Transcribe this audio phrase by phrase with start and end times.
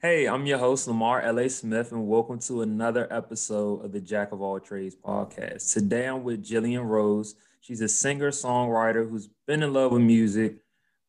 [0.00, 1.50] Hey, I'm your host, Lamar L.A.
[1.50, 5.74] Smith, and welcome to another episode of the Jack of All Trades podcast.
[5.74, 7.34] Today I'm with Jillian Rose.
[7.60, 10.56] She's a singer songwriter who's been in love with music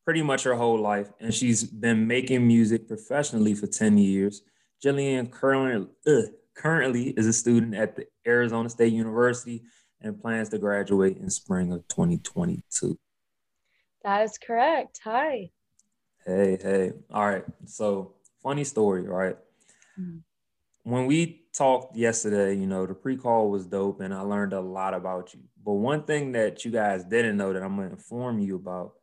[0.04, 4.42] pretty much her whole life, and she's been making music professionally for 10 years.
[4.84, 5.88] Jillian currently,
[6.54, 9.62] currently is a student at the Arizona State University
[10.02, 12.98] and plans to graduate in spring of 2022.
[14.04, 15.00] That is correct.
[15.04, 15.50] Hi.
[16.26, 16.92] Hey, hey.
[17.12, 17.44] All right.
[17.66, 19.36] So, funny story, right?
[19.98, 20.18] Mm-hmm.
[20.84, 24.60] When we talked yesterday, you know, the pre call was dope and I learned a
[24.60, 25.40] lot about you.
[25.64, 28.94] But one thing that you guys didn't know that I'm going to inform you about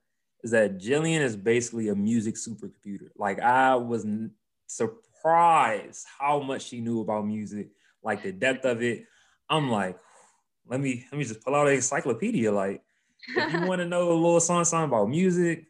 [0.43, 3.09] is that Jillian is basically a music supercomputer.
[3.17, 4.05] Like, I was
[4.67, 7.69] surprised how much she knew about music,
[8.03, 9.05] like the depth of it.
[9.49, 9.97] I'm like,
[10.67, 12.51] let me let me just pull out an encyclopedia.
[12.51, 12.83] Like,
[13.35, 15.65] if you want to know a little something, something about music,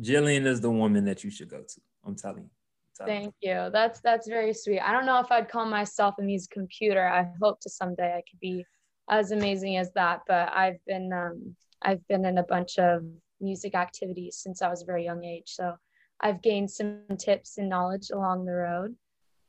[0.00, 1.80] Jillian is the woman that you should go to.
[2.04, 2.50] I'm telling you.
[3.06, 3.70] Thank you.
[3.72, 4.80] That's that's very sweet.
[4.80, 7.06] I don't know if I'd call myself a music computer.
[7.06, 8.64] I hope to someday I could be
[9.10, 10.20] as amazing as that.
[10.28, 13.02] But I've been um, I've been in a bunch of
[13.40, 15.46] music activities since I was a very young age.
[15.46, 15.74] So
[16.20, 18.94] I've gained some tips and knowledge along the road.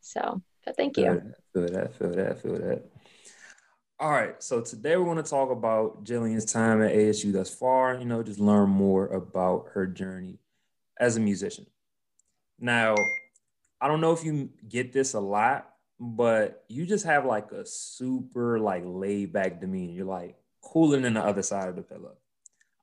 [0.02, 1.22] So, but thank you.
[1.54, 2.84] Feel that, feel that, feel that.
[3.98, 4.44] All right.
[4.44, 8.22] So today we're going to talk about Jillian's time at ASU thus far, you know,
[8.24, 10.38] just learn more about her journey
[11.00, 11.66] as a musician.
[12.60, 12.96] Now,
[13.80, 17.66] I don't know if you get this a lot, but you just have like a
[17.66, 19.94] super like laid back demeanor.
[19.94, 22.18] You're like cooler than the other side of the pillow.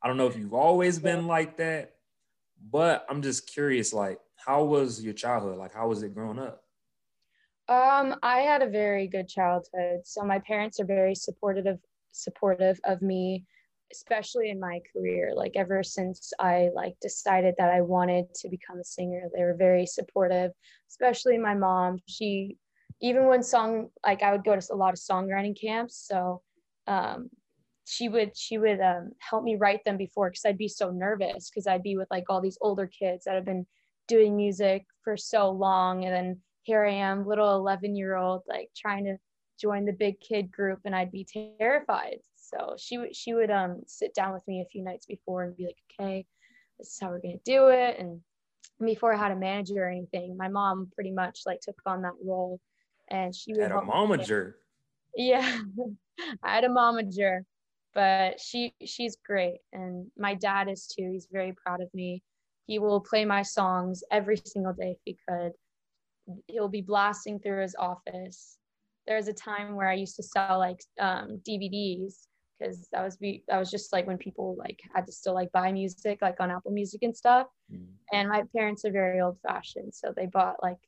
[0.03, 1.95] I don't know if you've always been like that,
[2.71, 5.59] but I'm just curious, like, how was your childhood?
[5.59, 6.62] Like, how was it growing up?
[7.69, 10.01] Um, I had a very good childhood.
[10.05, 11.79] So my parents are very supportive of
[12.11, 13.45] supportive of me,
[13.93, 15.33] especially in my career.
[15.35, 19.57] Like ever since I like decided that I wanted to become a singer, they were
[19.57, 20.51] very supportive,
[20.91, 21.99] especially my mom.
[22.07, 22.57] She
[23.01, 26.07] even when song like I would go to a lot of songwriting camps.
[26.07, 26.43] So
[26.87, 27.31] um
[27.85, 31.51] she would she would um, help me write them before because I'd be so nervous
[31.51, 33.67] because I'd be with like all these older kids that have been
[34.09, 38.71] doing music for so long and then here I am, little 11 year old, like
[38.77, 39.17] trying to
[39.61, 41.27] join the big kid group, and I'd be
[41.59, 42.19] terrified.
[42.35, 45.57] So she would she would um sit down with me a few nights before and
[45.57, 46.27] be like, okay,
[46.79, 47.99] this is how we're gonna do it.
[47.99, 48.21] And
[48.81, 52.13] before I had a manager or anything, my mom pretty much like took on that
[52.25, 52.61] role,
[53.11, 54.55] and she would had a momager.
[55.15, 55.61] Yeah,
[56.43, 57.43] I had a momager,
[57.95, 61.11] but she she's great, and my dad is too.
[61.13, 62.23] He's very proud of me.
[62.67, 65.53] He will play my songs every single day if he could
[66.47, 68.59] he'll be blasting through his office.
[69.07, 72.27] There was a time where I used to sell like um, DVDs
[72.59, 75.51] because that was be that was just like when people like had to still like
[75.53, 77.49] buy music like on Apple Music and stuff.
[77.73, 77.87] Mm.
[78.13, 80.79] And my parents are very old fashioned, so they bought like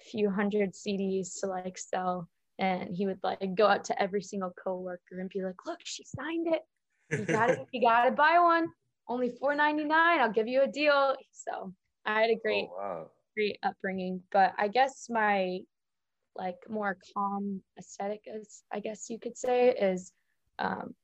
[0.00, 2.28] a few hundred CDs to like sell.
[2.58, 6.04] And he would like go out to every single coworker and be like, "Look, she
[6.04, 6.62] signed it.
[7.10, 7.58] You got it.
[7.72, 8.68] you got to buy one.
[9.08, 10.20] Only four ninety nine.
[10.20, 11.74] I'll give you a deal." So
[12.06, 15.58] I had a great oh, wow great upbringing, but I guess my
[16.34, 20.12] like more calm aesthetic is I guess you could say is
[20.58, 20.94] um,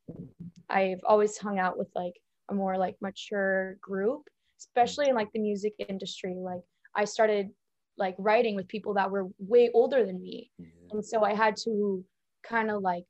[0.69, 2.15] I've always hung out with like
[2.50, 4.22] a more like mature group,
[4.59, 6.34] especially in like the music industry.
[6.37, 6.62] Like
[6.94, 7.50] I started
[7.98, 10.50] like writing with people that were way older than me.
[10.91, 12.04] And so I had to
[12.42, 13.04] kind of like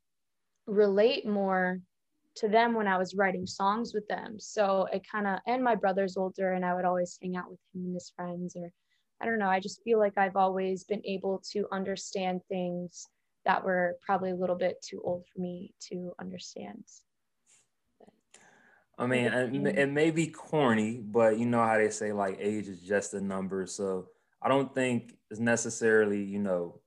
[0.67, 1.79] relate more
[2.35, 4.39] to them when I was writing songs with them.
[4.39, 7.59] So it kind of, and my brother's older and I would always hang out with
[7.73, 8.69] him and his friends or
[9.23, 13.07] I don't know, I just feel like I've always been able to understand things
[13.45, 16.83] that were probably a little bit too old for me to understand.
[18.97, 22.81] I mean, it may be corny, but you know how they say like age is
[22.81, 23.65] just a number.
[23.65, 24.09] So
[24.41, 26.81] I don't think it's necessarily, you know,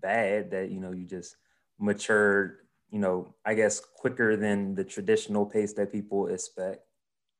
[0.00, 1.34] bad that, you know, you just
[1.80, 2.58] matured,
[2.90, 6.84] you know, I guess quicker than the traditional pace that people expect.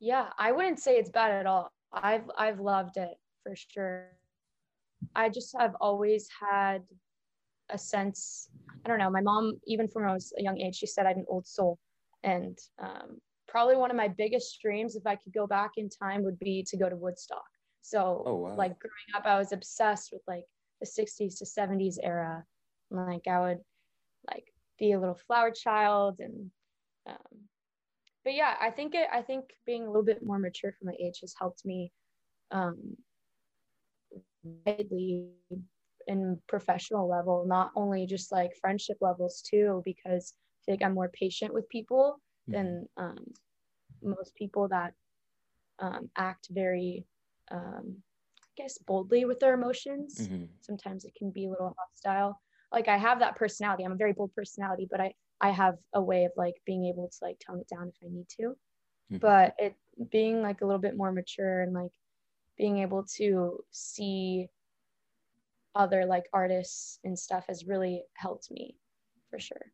[0.00, 1.70] Yeah, I wouldn't say it's bad at all.
[1.92, 4.08] I've I've loved it for sure.
[5.14, 6.82] I just have always had
[7.70, 8.48] a sense,
[8.84, 11.06] I don't know, my mom, even from when I was a young age, she said
[11.06, 11.78] I had an old soul.
[12.22, 16.22] And um, probably one of my biggest dreams, if I could go back in time,
[16.24, 17.44] would be to go to Woodstock.
[17.82, 18.56] So, oh, wow.
[18.56, 20.44] like growing up, I was obsessed with like
[20.80, 22.44] the 60s to 70s era.
[22.90, 23.60] Like, I would
[24.28, 24.44] like
[24.78, 26.50] be a little flower child and
[27.06, 27.38] um,
[28.24, 30.94] but yeah i think it i think being a little bit more mature for my
[31.02, 31.92] age has helped me
[32.50, 32.96] um,
[34.42, 35.30] widely
[36.06, 40.94] in professional level, not only just like friendship levels too, because I feel like I'm
[40.94, 42.52] more patient with people mm-hmm.
[42.52, 43.24] than um,
[44.02, 44.94] most people that
[45.78, 47.04] um, act very
[47.50, 47.96] um,
[48.42, 50.18] I guess boldly with their emotions.
[50.20, 50.44] Mm-hmm.
[50.60, 52.40] Sometimes it can be a little hostile.
[52.72, 53.84] Like I have that personality.
[53.84, 57.08] I'm a very bold personality, but I I have a way of like being able
[57.08, 58.42] to like tone it down if I need to.
[58.42, 59.16] Mm-hmm.
[59.18, 59.74] But it
[60.10, 61.92] being like a little bit more mature and like
[62.60, 64.46] being able to see
[65.74, 68.76] other like artists and stuff has really helped me
[69.30, 69.72] for sure.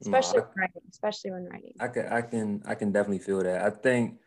[0.00, 1.72] Especially no, I, writing especially when writing.
[1.80, 3.62] I can i can i can definitely feel that.
[3.62, 4.20] I think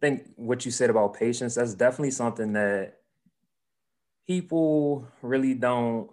[0.00, 2.98] think what you said about patience that's definitely something that
[4.28, 6.08] people really don't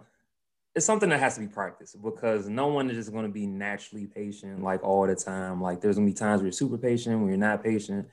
[0.74, 3.46] it's something that has to be practiced because no one is just going to be
[3.46, 5.62] naturally patient like all the time.
[5.62, 8.08] Like there's going to be times where you're super patient when you're not patient.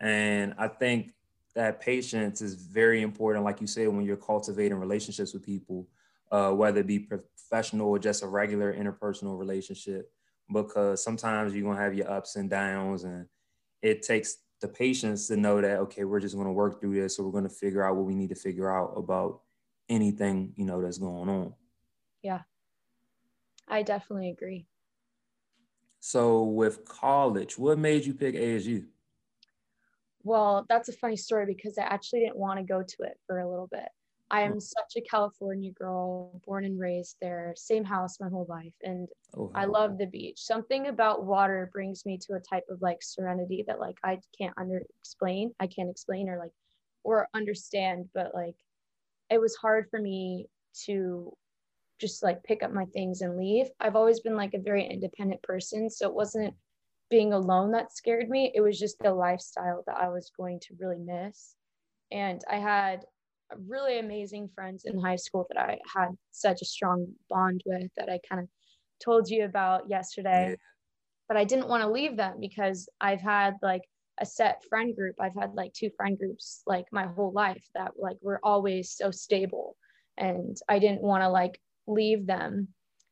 [0.00, 1.12] And i think
[1.58, 5.88] that patience is very important like you said when you're cultivating relationships with people
[6.30, 10.12] uh, whether it be professional or just a regular interpersonal relationship
[10.52, 13.26] because sometimes you're going to have your ups and downs and
[13.82, 17.16] it takes the patience to know that okay we're just going to work through this
[17.16, 19.40] so we're going to figure out what we need to figure out about
[19.88, 21.54] anything you know that's going on.
[22.22, 22.42] Yeah.
[23.66, 24.66] I definitely agree.
[25.98, 28.84] So with college what made you pick asu
[30.22, 33.38] well that's a funny story because i actually didn't want to go to it for
[33.38, 33.88] a little bit
[34.30, 34.62] I am mm.
[34.62, 38.74] such a California girl, born and raised there, same house my whole life.
[38.82, 40.38] And oh, I love the beach.
[40.38, 44.54] Something about water brings me to a type of like serenity that like I can't
[44.58, 45.52] under explain.
[45.60, 46.52] I can't explain or like
[47.04, 48.56] or understand, but like
[49.30, 50.48] it was hard for me
[50.84, 51.32] to
[51.98, 53.66] just like pick up my things and leave.
[53.80, 55.88] I've always been like a very independent person.
[55.88, 56.54] So it wasn't
[57.10, 58.52] being alone that scared me.
[58.54, 61.54] It was just the lifestyle that I was going to really miss.
[62.10, 63.04] And I had
[63.66, 68.10] really amazing friends in high school that I had such a strong bond with that
[68.10, 68.48] I kind of
[69.02, 70.50] told you about yesterday.
[70.50, 70.56] Yeah.
[71.28, 73.82] But I didn't want to leave them because I've had like
[74.20, 75.16] a set friend group.
[75.20, 79.10] I've had like two friend groups like my whole life that like were always so
[79.10, 79.76] stable.
[80.16, 82.68] And I didn't want to like leave them.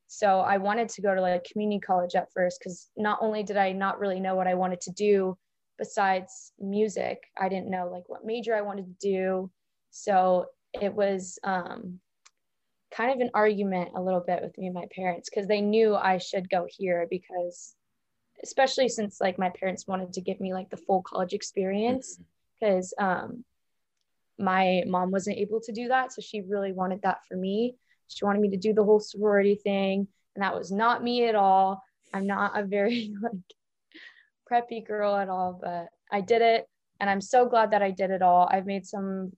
[0.09, 3.57] So I wanted to go to like community college at first because not only did
[3.57, 5.37] I not really know what I wanted to do
[5.79, 9.51] besides music, I didn't know like what major I wanted to do
[9.97, 12.01] so it was um,
[12.95, 15.97] kind of an argument a little bit with me and my parents because they knew
[15.97, 17.75] I should go here because,
[18.45, 22.21] especially since like my parents wanted to give me like the full college experience
[22.61, 23.25] because mm-hmm.
[23.25, 23.45] um,
[24.39, 26.13] my mom wasn't able to do that.
[26.13, 27.77] So she really wanted that for me.
[28.09, 30.09] She wanted me to do the whole sorority thing.
[30.35, 31.83] And that was not me at all.
[32.13, 33.33] I'm not a very like
[34.51, 36.67] preppy girl at all, but I did it.
[37.01, 38.49] And I'm so glad that I did it all.
[38.51, 39.33] I've made some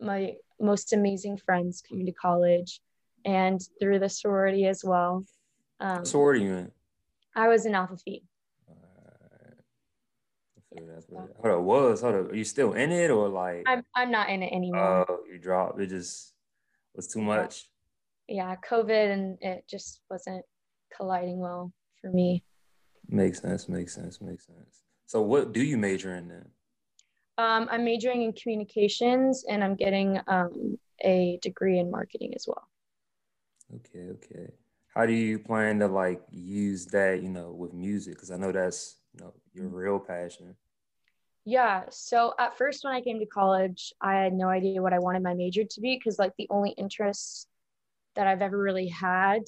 [0.00, 2.80] my most amazing friends coming to college
[3.24, 5.24] and through the sorority as well.
[5.80, 6.72] Um, sorority you in?
[7.36, 8.22] I was in Alpha Phi.
[11.42, 12.26] Hold on, was hold on.
[12.30, 13.64] Are you still in it or like?
[13.66, 15.06] I'm I'm not in it anymore.
[15.08, 15.80] Oh, you dropped.
[15.80, 16.32] It just
[16.94, 17.68] was too much.
[18.28, 20.44] Yeah, COVID and it just wasn't
[20.96, 22.42] colliding well for me.
[23.08, 23.68] Makes sense.
[23.68, 24.20] Makes sense.
[24.20, 24.82] Makes sense.
[25.06, 26.46] So, what do you major in then?
[27.36, 32.68] Um, I'm majoring in communications and I'm getting um, a degree in marketing as well.
[33.74, 34.52] Okay, okay.
[34.94, 38.14] How do you plan to like use that, you know, with music?
[38.14, 39.74] Because I know that's you know your mm-hmm.
[39.74, 40.54] real passion.
[41.44, 41.82] Yeah.
[41.90, 45.22] So at first, when I came to college, I had no idea what I wanted
[45.22, 47.48] my major to be because like the only interests
[48.14, 49.42] that I've ever really had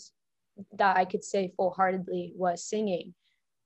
[0.79, 3.15] that I could say full heartedly was singing.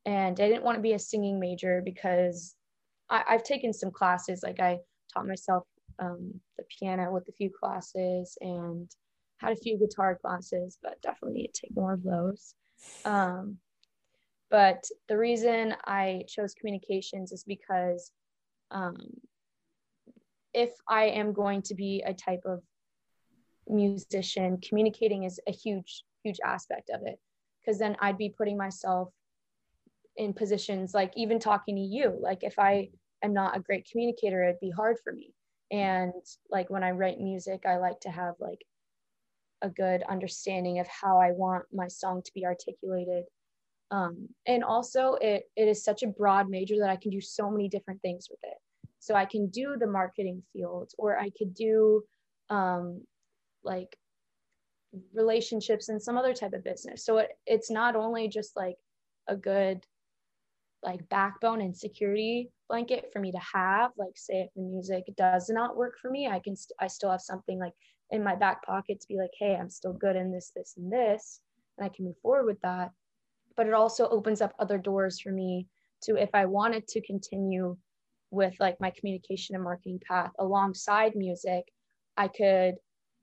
[0.06, 2.54] And I didn't want to be a singing major because
[3.08, 4.42] I, have taken some classes.
[4.42, 4.78] Like I
[5.12, 5.64] taught myself
[5.98, 8.90] um, the piano with a few classes and
[9.38, 12.54] had a few guitar classes, but definitely need to take more of those.
[13.04, 13.58] Um,
[14.50, 18.10] but the reason I chose communications is because
[18.70, 18.96] um,
[20.52, 22.62] if I am going to be a type of
[23.68, 27.18] musician, communicating is a huge, huge aspect of it.
[27.60, 29.12] Because then I'd be putting myself
[30.16, 32.18] in positions like even talking to you.
[32.20, 32.88] Like if I
[33.22, 35.32] am not a great communicator, it'd be hard for me.
[35.70, 36.12] And
[36.50, 38.64] like when I write music, I like to have like
[39.62, 43.24] a good understanding of how I want my song to be articulated.
[43.90, 47.50] Um, and also, it, it is such a broad major that I can do so
[47.50, 48.56] many different things with it.
[49.00, 52.02] So I can do the marketing field, or I could do
[52.50, 53.02] um,
[53.64, 53.96] like
[55.14, 57.04] relationships and some other type of business.
[57.04, 58.76] So it, it's not only just like
[59.28, 59.84] a good
[60.82, 65.50] like backbone and security blanket for me to have like say if the music does
[65.50, 67.74] not work for me i can st- i still have something like
[68.12, 70.90] in my back pocket to be like hey i'm still good in this this and
[70.90, 71.40] this
[71.76, 72.92] and i can move forward with that
[73.56, 75.66] but it also opens up other doors for me
[76.02, 77.76] to if I wanted to continue
[78.30, 81.64] with like my communication and marketing path alongside music,
[82.16, 82.76] I could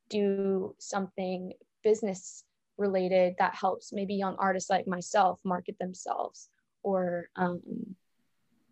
[0.09, 2.43] do something business
[2.77, 6.49] related that helps maybe young artists like myself market themselves
[6.83, 7.61] or um,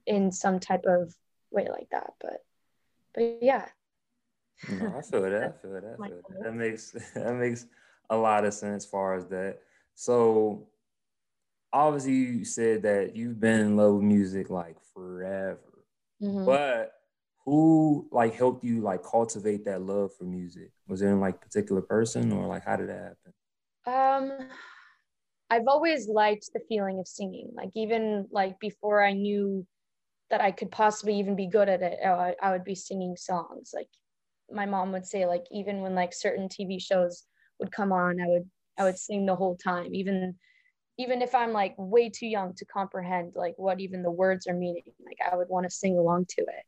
[0.05, 1.13] in some type of
[1.51, 2.13] way like that.
[2.21, 2.43] But
[3.13, 3.65] but yeah.
[4.69, 5.43] No, I feel that.
[5.43, 5.97] I feel that.
[5.99, 6.43] I feel that.
[6.43, 7.65] that makes that makes
[8.09, 9.59] a lot of sense as far as that.
[9.95, 10.67] So
[11.73, 15.59] obviously you said that you've been in love with music like forever.
[16.21, 16.45] Mm-hmm.
[16.45, 16.93] But
[17.45, 20.71] who like helped you like cultivate that love for music?
[20.87, 23.15] Was there any like particular person or like how did that
[23.85, 24.39] happen?
[24.41, 24.49] Um
[25.49, 27.51] I've always liked the feeling of singing.
[27.55, 29.65] Like even like before I knew
[30.29, 33.71] that I could possibly even be good at it, I, I would be singing songs.
[33.73, 33.89] Like
[34.51, 37.25] my mom would say, like even when like certain TV shows
[37.59, 40.35] would come on, I would I would sing the whole time, even
[40.97, 44.53] even if I'm like way too young to comprehend like what even the words are
[44.53, 44.83] meaning.
[45.05, 46.65] Like I would want to sing along to it,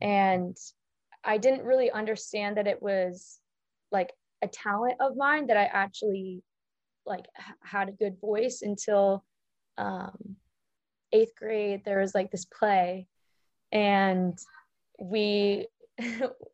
[0.00, 0.56] and
[1.24, 3.40] I didn't really understand that it was
[3.90, 4.12] like
[4.42, 6.42] a talent of mine that I actually
[7.04, 7.26] like
[7.62, 9.24] had a good voice until
[9.78, 10.36] um,
[11.12, 11.82] eighth grade.
[11.84, 13.06] There was like this play,
[13.72, 14.38] and
[15.00, 15.66] we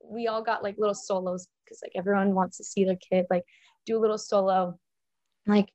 [0.04, 3.44] we all got like little solos because like everyone wants to see their kid like
[3.86, 4.78] do a little solo.
[5.46, 5.68] Like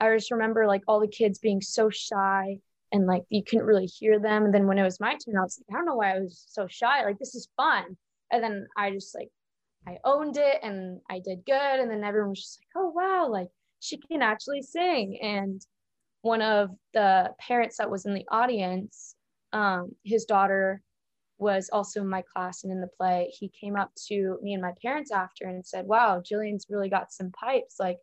[0.00, 2.58] I just remember like all the kids being so shy
[2.92, 4.44] and like you couldn't really hear them.
[4.44, 6.20] And then when it was my turn, I was like, I don't know why I
[6.20, 7.04] was so shy.
[7.04, 7.96] Like this is fun.
[8.32, 9.28] And then I just like
[9.86, 11.80] I owned it and I did good.
[11.80, 13.48] And then everyone was just like, oh wow, like
[13.80, 15.18] she can actually sing.
[15.22, 15.60] And
[16.22, 19.14] one of the parents that was in the audience,
[19.52, 20.82] um, his daughter
[21.38, 23.32] was also in my class and in the play.
[23.38, 27.12] He came up to me and my parents after and said, Wow, Jillian's really got
[27.12, 27.76] some pipes.
[27.80, 27.96] Like,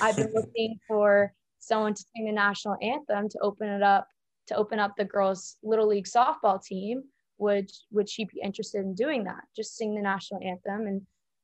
[0.00, 4.08] I've been looking for someone to sing the national anthem to open it up,
[4.50, 7.02] to open up the girls' little league softball team.
[7.38, 9.42] Would would she be interested in doing that?
[9.56, 11.00] Just sing the national anthem and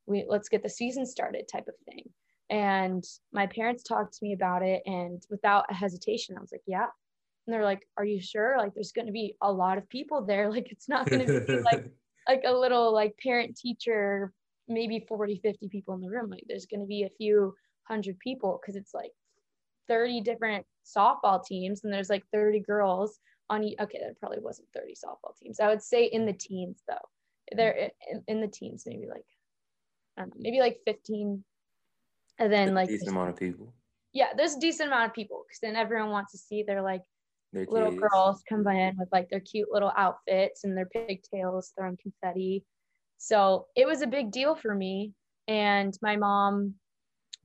[0.07, 2.05] we let's get the season started type of thing.
[2.51, 6.63] And my parents talked to me about it, and without a hesitation, I was like,
[6.67, 6.87] yeah.
[7.47, 8.57] And they're like, are you sure?
[8.59, 10.51] Like, there's going to be a lot of people there.
[10.57, 11.91] Like, it's not going to be like
[12.29, 14.33] like a little like parent teacher,
[14.69, 16.31] maybe 40, 50 people in the room.
[16.31, 19.13] Like, there's going to be a few hundred people because it's like
[19.89, 23.19] 30 different softball teams, and there's like 30 girls
[23.51, 23.79] on each.
[23.81, 25.61] Okay, that probably wasn't 30 softball teams.
[25.61, 26.95] I would say in the teens though.
[27.53, 29.25] They're in, in the teens, maybe like
[30.17, 31.45] I don't know, maybe like 15
[32.39, 33.73] and then like decent amount of people
[34.13, 37.03] yeah there's a decent amount of people because then everyone wants to see their like
[37.53, 38.03] their little kids.
[38.03, 42.65] girls come in with like their cute little outfits and their pigtails throwing confetti
[43.19, 45.13] so it was a big deal for me
[45.49, 46.75] and my mom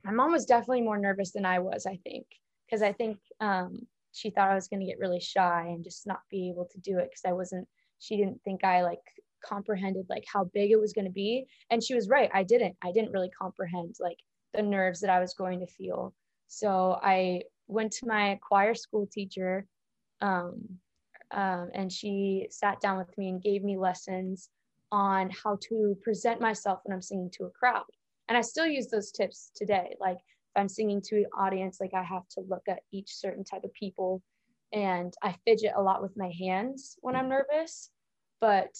[0.04, 2.26] my mom was definitely more nervous than i was i think
[2.66, 3.78] because i think um,
[4.12, 6.78] she thought i was going to get really shy and just not be able to
[6.80, 7.66] do it because i wasn't
[7.98, 9.00] she didn't think i like
[9.44, 12.76] comprehended like how big it was going to be and she was right i didn't
[12.82, 14.18] i didn't really comprehend like
[14.52, 16.14] the nerves that I was going to feel.
[16.48, 19.66] So I went to my choir school teacher,
[20.20, 20.62] um,
[21.30, 24.50] um, and she sat down with me and gave me lessons
[24.90, 27.84] on how to present myself when I'm singing to a crowd.
[28.32, 29.94] And I still use those tips today.
[30.00, 33.44] Like if I'm singing to an audience, like I have to look at each certain
[33.44, 34.22] type of people.
[34.72, 37.90] And I fidget a lot with my hands when I'm nervous.
[38.40, 38.74] But,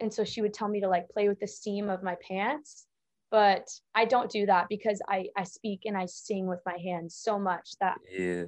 [0.00, 2.88] and so she would tell me to like play with the seam of my pants
[3.30, 7.14] but I don't do that because I I speak and I sing with my hands
[7.14, 8.46] so much that yeah.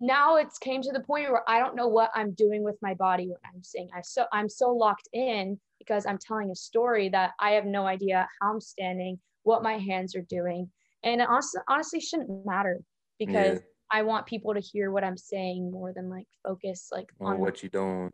[0.00, 2.94] Now it's came to the point where I don't know what I'm doing with my
[2.94, 3.90] body when I'm singing.
[3.94, 7.86] I so I'm so locked in because I'm telling a story that I have no
[7.86, 10.70] idea how I'm standing, what my hands are doing,
[11.02, 12.80] and it honestly, honestly shouldn't matter
[13.18, 13.66] because yeah.
[13.90, 17.38] I want people to hear what I'm saying more than like focus like on, on
[17.40, 18.10] what you're doing.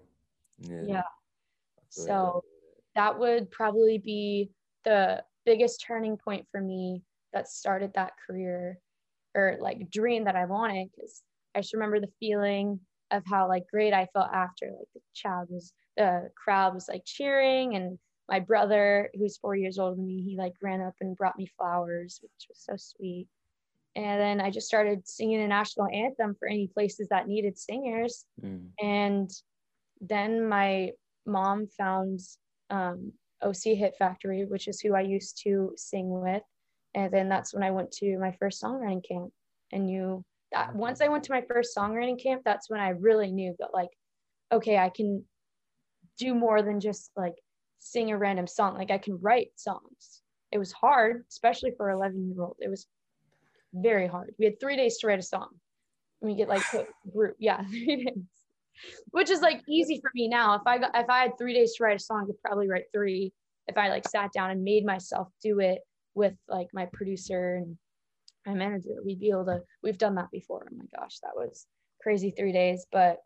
[0.58, 0.82] Yeah.
[0.86, 1.02] yeah.
[1.90, 2.42] So
[2.94, 4.50] that would probably be
[4.84, 8.78] the biggest turning point for me that started that career
[9.34, 11.22] or like dream that I wanted because
[11.54, 12.80] I just remember the feeling
[13.10, 17.02] of how like great I felt after like the child was the crowd was like
[17.04, 21.16] cheering and my brother who's four years older than me he like ran up and
[21.16, 23.26] brought me flowers which was so sweet
[23.96, 28.24] and then I just started singing the national anthem for any places that needed singers
[28.42, 28.66] mm.
[28.80, 29.30] and
[30.00, 30.92] then my
[31.26, 32.20] mom found
[32.70, 36.42] um, OC Hit Factory, which is who I used to sing with.
[36.94, 39.30] And then that's when I went to my first songwriting camp
[39.72, 43.30] and knew that once I went to my first songwriting camp, that's when I really
[43.30, 43.90] knew that, like,
[44.50, 45.24] okay, I can
[46.18, 47.34] do more than just like
[47.78, 48.74] sing a random song.
[48.74, 50.22] Like, I can write songs.
[50.52, 52.56] It was hard, especially for 11 year old.
[52.60, 52.86] It was
[53.74, 54.34] very hard.
[54.38, 55.48] We had three days to write a song.
[56.20, 56.62] And we get like
[57.12, 58.24] group, yeah, three days.
[59.10, 60.54] which is like easy for me now.
[60.54, 62.68] If I got, if I had three days to write a song, I could probably
[62.68, 63.32] write three.
[63.66, 65.80] If I like sat down and made myself do it
[66.14, 67.76] with like my producer and
[68.46, 69.62] my manager, we'd be able to.
[69.82, 70.66] We've done that before.
[70.72, 71.66] Oh my gosh, that was
[72.02, 72.86] crazy three days.
[72.90, 73.18] But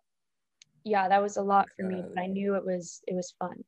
[0.85, 2.03] yeah, that was a lot for me.
[2.15, 3.63] But I knew it was it was fun.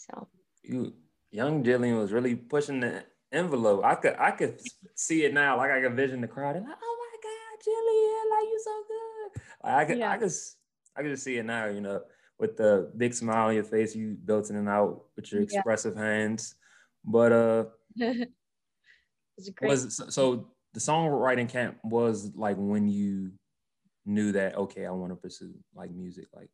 [0.00, 0.28] So
[0.62, 0.94] you
[1.30, 3.84] young Jillian was really pushing the envelope.
[3.84, 4.60] I could I could
[4.94, 5.58] see it now.
[5.58, 8.82] Like I could vision the crowd and like, oh my God, Jillian, like you so
[8.88, 9.42] good.
[9.64, 10.10] Like I could yeah.
[10.10, 10.32] I could
[10.96, 12.00] I could just see it now, you know,
[12.38, 15.94] with the big smile on your face, you built in it out with your expressive
[15.96, 16.02] yeah.
[16.02, 16.54] hands.
[17.04, 17.64] But uh
[19.62, 23.32] was so, so the songwriting camp was like when you
[24.06, 26.48] knew that okay, I want to pursue like music, like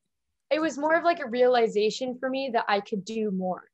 [0.51, 3.65] it was more of like a realization for me that I could do more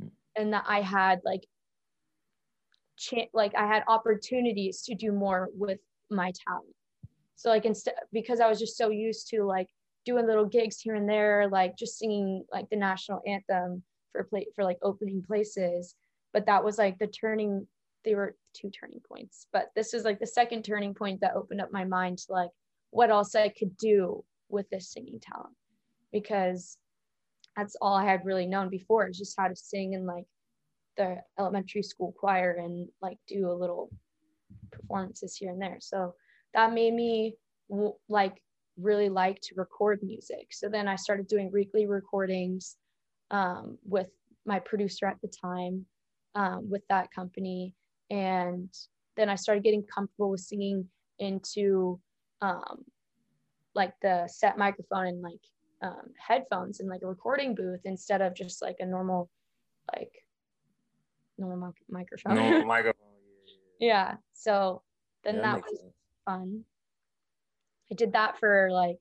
[0.00, 0.08] hmm.
[0.36, 1.44] and that I had like
[2.96, 6.74] cha- like I had opportunities to do more with my talent.
[7.36, 9.68] So like instead because I was just so used to like
[10.04, 14.46] doing little gigs here and there, like just singing like the national anthem for play
[14.54, 15.94] for like opening places.
[16.32, 17.66] But that was like the turning,
[18.04, 19.46] they were two turning points.
[19.52, 22.50] But this is like the second turning point that opened up my mind to like
[22.90, 25.54] what else I could do with this singing talent.
[26.12, 26.76] Because
[27.56, 30.24] that's all I had really known before is just how to sing in like
[30.96, 33.90] the elementary school choir and like do a little
[34.70, 35.78] performances here and there.
[35.80, 36.14] So
[36.54, 37.34] that made me
[38.08, 38.42] like
[38.78, 40.48] really like to record music.
[40.50, 42.76] So then I started doing weekly recordings
[43.30, 44.08] um, with
[44.44, 45.86] my producer at the time
[46.34, 47.74] um, with that company.
[48.10, 48.68] And
[49.16, 50.86] then I started getting comfortable with singing
[51.18, 52.00] into
[52.40, 52.84] um,
[53.74, 55.40] like the set microphone and like
[55.82, 59.28] um, headphones and like a recording booth instead of just like a normal
[59.94, 60.12] like
[61.36, 62.36] normal microphone.
[62.36, 63.06] Normal microphone.
[63.78, 64.14] Yeah, yeah.
[64.32, 64.82] So
[65.24, 65.92] then yeah, that, that was sense.
[66.24, 66.64] fun.
[67.90, 68.98] I did that for like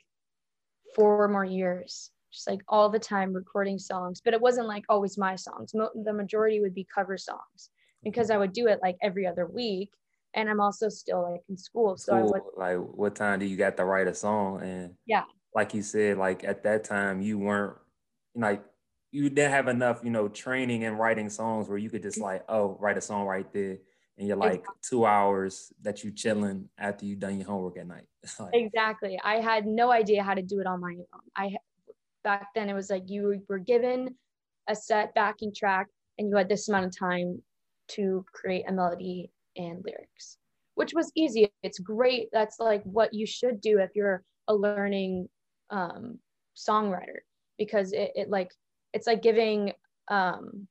[0.95, 4.21] four more years, just like all the time recording songs.
[4.23, 5.73] But it wasn't like always my songs.
[5.73, 7.69] Mo- the majority would be cover songs
[8.03, 9.91] because I would do it like every other week.
[10.34, 11.97] And I'm also still like in school.
[11.97, 12.21] So cool.
[12.21, 14.62] I would like what time do you got to write a song?
[14.62, 17.77] And yeah, like you said, like at that time you weren't
[18.35, 18.63] like
[19.11, 22.43] you didn't have enough, you know, training in writing songs where you could just like,
[22.47, 23.77] oh, write a song right there
[24.17, 24.75] and you're like exactly.
[24.89, 28.05] two hours that you chilling after you done your homework at night.
[28.39, 29.19] like, exactly.
[29.23, 31.21] I had no idea how to do it on my own.
[31.35, 31.55] I
[32.23, 34.15] back then it was like you were given
[34.69, 35.87] a set backing track
[36.17, 37.41] and you had this amount of time
[37.89, 40.37] to create a melody and lyrics,
[40.75, 41.51] which was easy.
[41.63, 42.29] It's great.
[42.31, 45.27] That's like what you should do if you're a learning
[45.71, 46.19] um,
[46.55, 47.19] songwriter
[47.57, 48.51] because it, it like
[48.93, 49.73] it's like giving
[50.10, 50.67] um,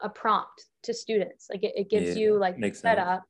[0.00, 1.48] a prompt to students.
[1.50, 3.22] Like it, it gives yeah, you like the setup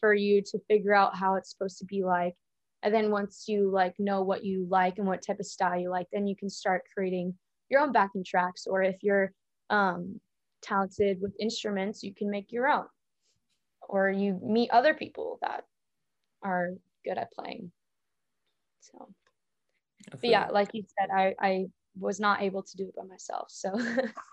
[0.00, 2.34] for you to figure out how it's supposed to be like.
[2.82, 5.90] And then once you like know what you like and what type of style you
[5.90, 7.34] like, then you can start creating
[7.68, 8.66] your own backing tracks.
[8.66, 9.32] Or if you're
[9.68, 10.18] um,
[10.62, 12.86] talented with instruments, you can make your own.
[13.88, 15.64] Or you meet other people that
[16.42, 16.70] are
[17.04, 17.70] good at playing.
[18.80, 19.12] So,
[20.22, 21.66] yeah, like you said, I, I
[21.98, 23.48] was not able to do it by myself.
[23.50, 23.72] So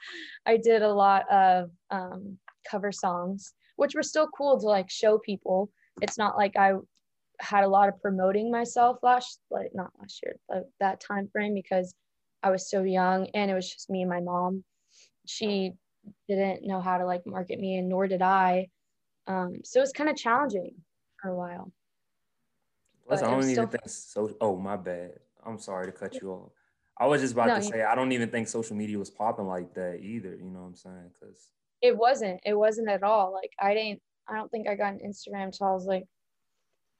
[0.46, 2.38] I did a lot of um,
[2.70, 5.70] cover songs, which were still cool to like show people.
[6.02, 6.74] It's not like I
[7.40, 11.54] had a lot of promoting myself last, like not last year, but that time frame
[11.54, 11.94] because
[12.44, 14.64] I was so young and it was just me and my mom.
[15.26, 15.74] She
[16.28, 18.70] didn't know how to like market me, and nor did I.
[19.28, 20.76] Um, so it was kind of challenging
[21.22, 21.72] for a while.
[23.08, 24.36] Plus, I don't even think so.
[24.40, 25.20] Oh, my bad.
[25.48, 26.52] I'm sorry to cut you off.
[27.00, 29.48] I was just about no, to say I don't even think social media was popping
[29.48, 30.36] like that either.
[30.36, 31.12] You know what I'm saying?
[31.14, 31.50] Because
[31.82, 32.42] it wasn't.
[32.46, 33.34] It wasn't at all.
[33.34, 34.02] Like I didn't.
[34.28, 36.04] I don't think I got an Instagram until I was like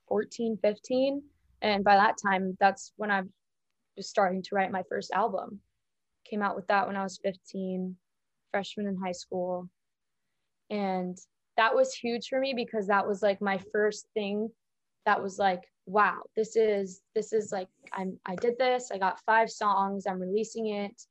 [0.08, 1.22] 14, 15,
[1.62, 3.30] and by that time, that's when I was
[3.98, 5.60] just starting to write my first album.
[6.30, 7.96] Came out with that when I was 15,
[8.52, 9.68] freshman in high school,
[10.70, 11.18] and
[11.58, 14.50] that was huge for me because that was like my first thing
[15.06, 19.22] that was like wow this is this is like i'm i did this i got
[19.26, 21.02] five songs i'm releasing it.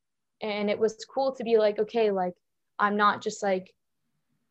[0.43, 2.35] And it was cool to be like okay like
[2.79, 3.73] i'm not just like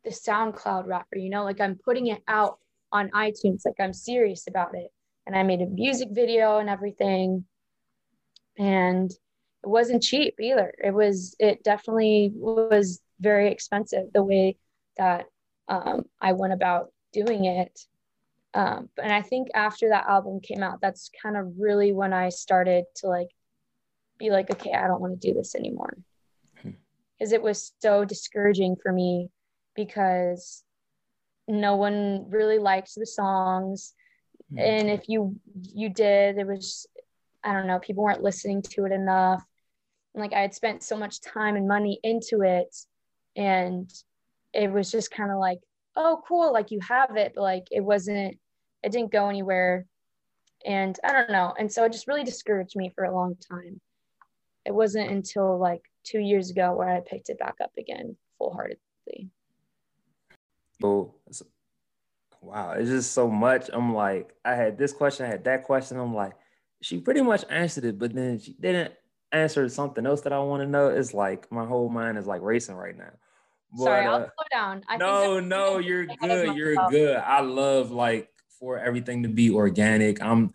[0.03, 2.57] the soundcloud rapper you know like i'm putting it out
[2.91, 4.91] on itunes like i'm serious about it.
[5.27, 7.45] And i made a music video and everything.
[8.57, 10.73] And it wasn't cheap either.
[10.83, 14.57] It was it definitely was very expensive the way
[14.97, 15.25] that
[15.67, 17.79] um, i went about doing it
[18.55, 22.29] um, and I think after that album came out, that's kind of really when I
[22.29, 23.27] started to like
[24.17, 25.97] be like, okay, I don't want to do this anymore.
[26.63, 27.35] Because hmm.
[27.35, 29.29] it was so discouraging for me
[29.75, 30.63] because
[31.49, 33.93] no one really liked the songs.
[34.53, 34.59] Hmm.
[34.59, 35.35] And if you
[35.73, 36.87] you did, it was
[37.43, 39.43] I don't know, people weren't listening to it enough.
[40.13, 42.73] And like I had spent so much time and money into it.
[43.35, 43.91] And
[44.53, 45.59] it was just kind of like,
[45.97, 48.37] oh, cool, like you have it, but like it wasn't,
[48.85, 49.85] it didn't go anywhere.
[50.65, 51.53] And I don't know.
[51.57, 53.81] And so it just really discouraged me for a long time.
[54.63, 58.53] It wasn't until like two years ago where I picked it back up again full
[58.53, 59.29] heartedly.
[60.83, 61.13] Oh,
[62.41, 62.71] wow.
[62.71, 63.69] It's just so much.
[63.73, 65.99] I'm like, I had this question, I had that question.
[65.99, 66.33] I'm like,
[66.81, 68.93] she pretty much answered it, but then she didn't
[69.31, 70.89] answer something else that I want to know.
[70.89, 73.11] It's like my whole mind is like racing right now.
[73.71, 74.83] But, Sorry, I'll uh, slow down.
[74.87, 76.55] I no, no, you're good.
[76.55, 77.17] You're good.
[77.17, 80.21] I love like for everything to be organic.
[80.21, 80.53] I'm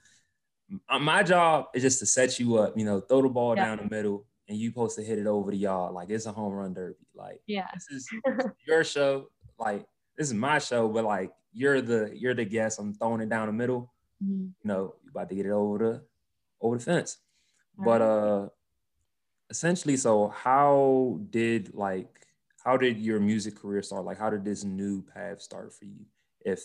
[0.89, 3.67] uh, my job is just to set you up, you know, throw the ball yeah.
[3.67, 5.95] down the middle and you supposed to hit it over the yard.
[5.95, 6.97] Like it's a home run derby.
[7.15, 8.09] Like yeah, this is
[8.67, 9.29] your show.
[9.59, 9.87] Like
[10.17, 12.79] this is my show, but like you're the you're the guest.
[12.79, 13.93] I'm throwing it down the middle.
[14.23, 14.43] Mm-hmm.
[14.43, 16.03] You know, you about to get it over the
[16.61, 17.19] over the fence.
[17.79, 18.49] But uh
[19.49, 22.09] essentially, so how did like
[22.65, 24.05] how did your music career start?
[24.05, 26.05] Like how did this new path start for you?
[26.45, 26.63] If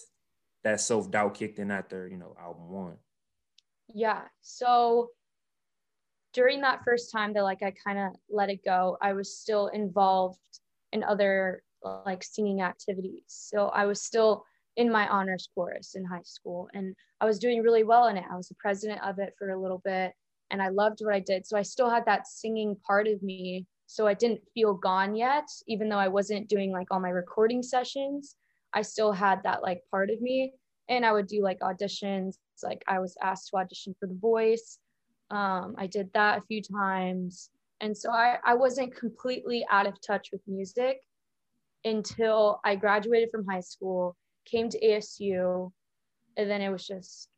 [0.65, 2.97] that self doubt kicked in after you know album one.
[3.93, 4.23] Yeah.
[4.41, 5.11] So
[6.33, 9.67] during that first time that like I kind of let it go, I was still
[9.67, 10.39] involved
[10.91, 11.63] in other
[12.05, 13.23] like singing activities.
[13.27, 14.43] So I was still
[14.75, 18.25] in my honors chorus in high school and I was doing really well in it.
[18.29, 20.13] I was the president of it for a little bit
[20.49, 21.45] and I loved what I did.
[21.45, 23.67] So I still had that singing part of me.
[23.85, 27.61] So I didn't feel gone yet, even though I wasn't doing like all my recording
[27.61, 28.35] sessions.
[28.73, 30.53] I still had that like part of me.
[30.89, 32.37] And I would do like auditions.
[32.63, 34.79] Like I was asked to audition for The Voice.
[35.31, 37.49] Um, I did that a few times.
[37.81, 40.97] And so I, I wasn't completely out of touch with music
[41.83, 45.71] until I graduated from high school, came to ASU,
[46.37, 47.29] and then it was just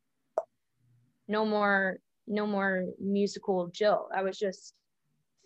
[1.26, 4.08] no more, no more musical Jill.
[4.14, 4.74] I was just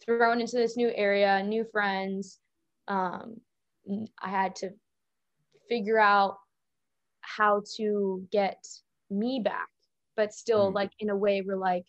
[0.04, 2.38] thrown into this new area, new friends.
[2.88, 3.40] Um,
[4.22, 4.70] I had to
[5.68, 6.36] figure out
[7.20, 8.58] how to get
[9.10, 9.68] me back,
[10.16, 10.74] but still mm.
[10.74, 11.84] like in a way where like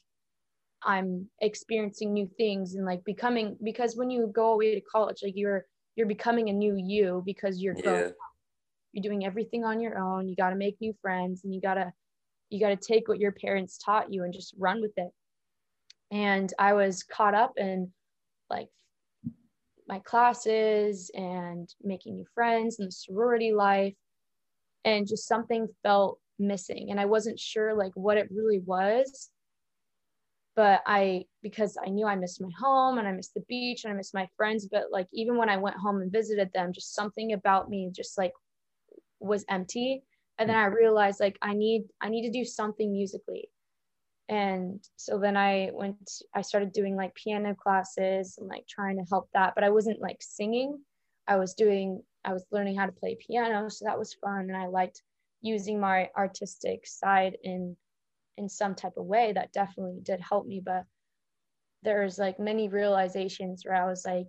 [0.83, 5.33] I'm experiencing new things and like becoming because when you go away to college, like
[5.35, 8.09] you're you're becoming a new you because you're yeah.
[8.93, 10.27] You're doing everything on your own.
[10.27, 11.91] You got to make new friends and you got to
[12.49, 15.09] you got to take what your parents taught you and just run with it.
[16.11, 17.91] And I was caught up in
[18.49, 18.69] like
[19.93, 23.93] my classes and making new friends and the sorority life.
[24.85, 26.87] And just something felt missing.
[26.89, 29.29] And I wasn't sure like what it really was.
[30.55, 33.93] But I because I knew I missed my home and I missed the beach and
[33.93, 34.67] I missed my friends.
[34.69, 38.17] But like even when I went home and visited them just something about me just
[38.17, 38.33] like
[39.19, 40.03] was empty.
[40.37, 40.63] And then hmm.
[40.63, 43.49] I realized like I need I need to do something musically
[44.29, 45.97] and so then I went
[46.33, 50.01] I started doing like piano classes and like trying to help that but I wasn't
[50.01, 50.79] like singing.
[51.27, 54.55] I was doing I was learning how to play piano so that was fun and
[54.55, 55.01] I liked
[55.41, 57.75] using my artistic side in
[58.37, 60.85] in some type of way that definitely did help me but
[61.83, 64.27] there's like many realizations where i was like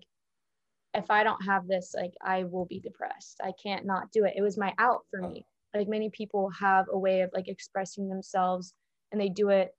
[0.93, 3.41] if i don't have this like i will be depressed.
[3.43, 4.35] I can't not do it.
[4.37, 5.47] It was my out for me.
[5.75, 5.79] Oh.
[5.79, 8.75] Like many people have a way of like expressing themselves
[9.11, 9.71] and they do it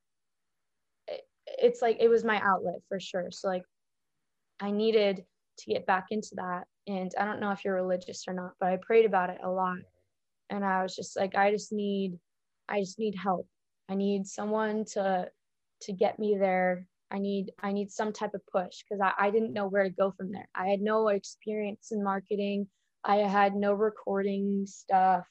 [1.66, 3.64] it's like it was my outlet for sure so like
[4.60, 5.24] i needed
[5.58, 8.70] to get back into that and i don't know if you're religious or not but
[8.70, 9.78] i prayed about it a lot
[10.50, 12.18] and i was just like i just need
[12.70, 13.48] i just need help
[13.90, 15.30] I need someone to
[15.82, 16.88] to get me there.
[17.12, 19.90] I need I need some type of push because I, I didn't know where to
[19.90, 20.50] go from there.
[20.56, 22.68] I had no experience in marketing.
[23.04, 25.28] I had no recording stuff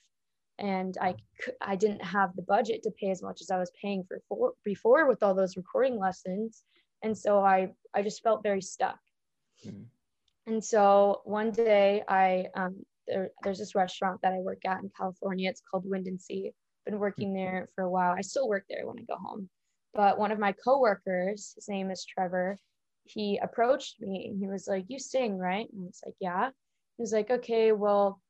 [0.58, 1.14] and I
[1.60, 4.52] I didn't have the budget to pay as much as I was paying for, for
[4.64, 6.62] before with all those recording lessons.
[7.02, 8.98] And so I I just felt very stuck.
[9.66, 9.82] Mm-hmm.
[10.46, 14.90] And so one day I um there, there's this restaurant that I work at in
[14.96, 15.50] California.
[15.50, 16.52] It's called Wind and Sea
[16.84, 18.14] been working there for a while.
[18.16, 19.48] I still work there when I go home.
[19.94, 22.58] But one of my coworkers, his name is Trevor,
[23.04, 25.68] he approached me and he was like, You sing, right?
[25.72, 26.50] And I was like, Yeah.
[26.96, 28.20] He was like, Okay, well,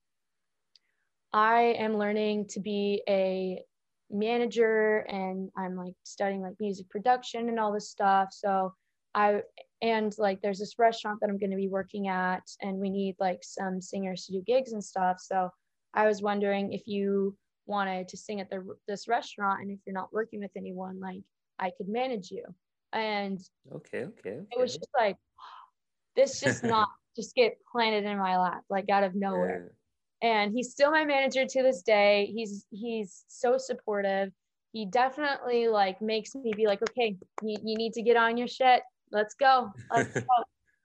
[1.35, 3.63] I am learning to be a
[4.11, 8.29] manager and I'm like studying like music production and all this stuff.
[8.33, 8.73] So
[9.15, 9.43] I
[9.83, 13.17] and like there's this restaurant that I'm going to be working at and we need
[13.21, 15.19] like some singers to do gigs and stuff.
[15.21, 15.51] So
[15.93, 19.95] I was wondering if you wanted to sing at the, this restaurant and if you're
[19.95, 21.23] not working with anyone like
[21.59, 22.45] i could manage you
[22.93, 23.41] and
[23.75, 24.41] okay okay, okay.
[24.51, 25.17] it was just like
[26.17, 29.84] this just not just get planted in my lap like out of nowhere yeah.
[30.25, 34.33] And he's still my manager to this day he's he's so supportive
[34.75, 38.49] he definitely like makes me be like, okay, you, you need to get on your
[38.49, 38.83] shit.
[39.13, 39.71] Let's go.
[39.95, 40.27] Let's go.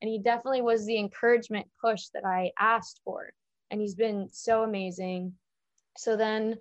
[0.02, 3.32] and he definitely was the encouragement push that I asked for.
[3.71, 5.34] And he's been so amazing.
[5.97, 6.58] So then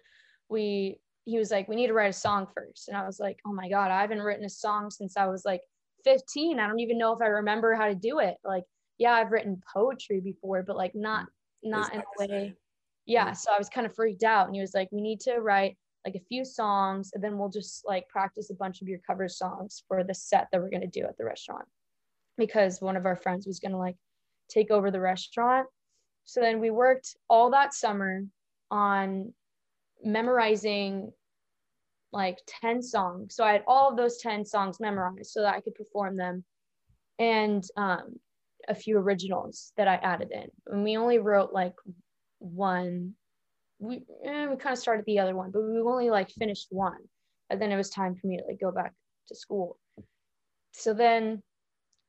[0.48, 2.88] we he was like, we need to write a song first.
[2.88, 5.44] And I was like, oh my God, I haven't written a song since I was
[5.44, 5.60] like
[6.04, 6.58] 15.
[6.58, 8.36] I don't even know if I remember how to do it.
[8.42, 8.64] Like,
[8.96, 11.26] yeah, I've written poetry before, but like not
[11.62, 12.54] not in a way.
[13.08, 13.32] Yeah.
[13.32, 14.46] So I was kind of freaked out.
[14.46, 17.48] And he was like, we need to write like a few songs, and then we'll
[17.48, 20.86] just like practice a bunch of your cover songs for the set that we're gonna
[20.86, 21.64] do at the restaurant.
[22.36, 23.96] Because one of our friends was gonna like
[24.48, 25.66] take over the restaurant.
[26.24, 28.24] So then we worked all that summer
[28.70, 29.32] on
[30.04, 31.10] memorizing
[32.12, 33.34] like 10 songs.
[33.34, 36.44] So I had all of those 10 songs memorized so that I could perform them
[37.18, 38.16] and um,
[38.68, 40.48] a few originals that I added in.
[40.66, 41.74] And we only wrote like
[42.38, 43.14] one.
[43.79, 46.98] We, eh, we kind of started the other one, but we only like finished one.
[47.51, 48.92] And then it was time for me to like go back
[49.29, 49.79] to school.
[50.72, 51.42] So then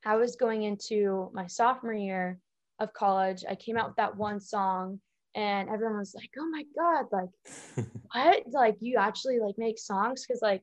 [0.04, 2.38] I was going into my sophomore year
[2.78, 3.44] of college.
[3.48, 5.00] I came out with that one song
[5.34, 10.24] and everyone was like oh my god like what like you actually like make songs
[10.26, 10.62] because like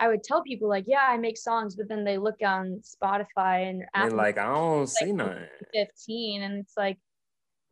[0.00, 3.68] i would tell people like yeah i make songs but then they look on spotify
[3.68, 3.82] and
[4.16, 6.98] like i don't like, see nothing 15 and it's like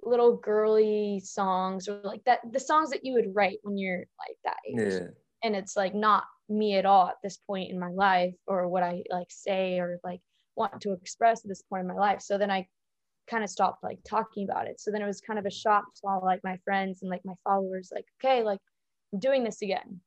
[0.03, 4.37] little girly songs or like that the songs that you would write when you're like
[4.45, 5.09] that age yeah.
[5.45, 8.83] and it's like not me at all at this point in my life or what
[8.83, 10.21] i like say or like
[10.57, 12.67] want to express at this point in my life so then i
[13.31, 14.81] kind of stopped like talking about it.
[14.81, 17.25] So then it was kind of a shock to all like my friends and like
[17.25, 18.59] my followers, like, okay, like
[19.13, 20.01] I'm doing this again.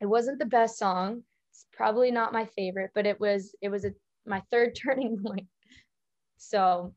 [0.00, 1.22] It wasn't the best song.
[1.52, 3.92] It's probably not my favorite, but it was it was a
[4.26, 5.46] my third turning point.
[6.36, 6.94] So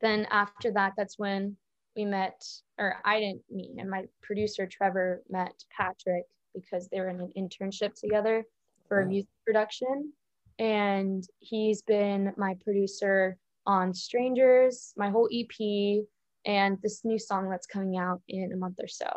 [0.00, 1.56] then after that, that's when
[1.96, 2.42] we met,
[2.78, 7.32] or I didn't meet, and my producer Trevor met Patrick because they were in an
[7.36, 8.44] internship together
[8.88, 10.12] for a music production.
[10.58, 16.04] And he's been my producer on Strangers, my whole EP,
[16.44, 19.08] and this new song that's coming out in a month or so.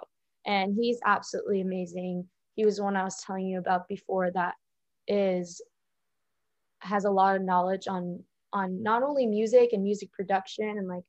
[0.45, 2.27] And he's absolutely amazing.
[2.55, 4.55] He was the one I was telling you about before that
[5.07, 5.61] is
[6.79, 11.03] has a lot of knowledge on on not only music and music production and like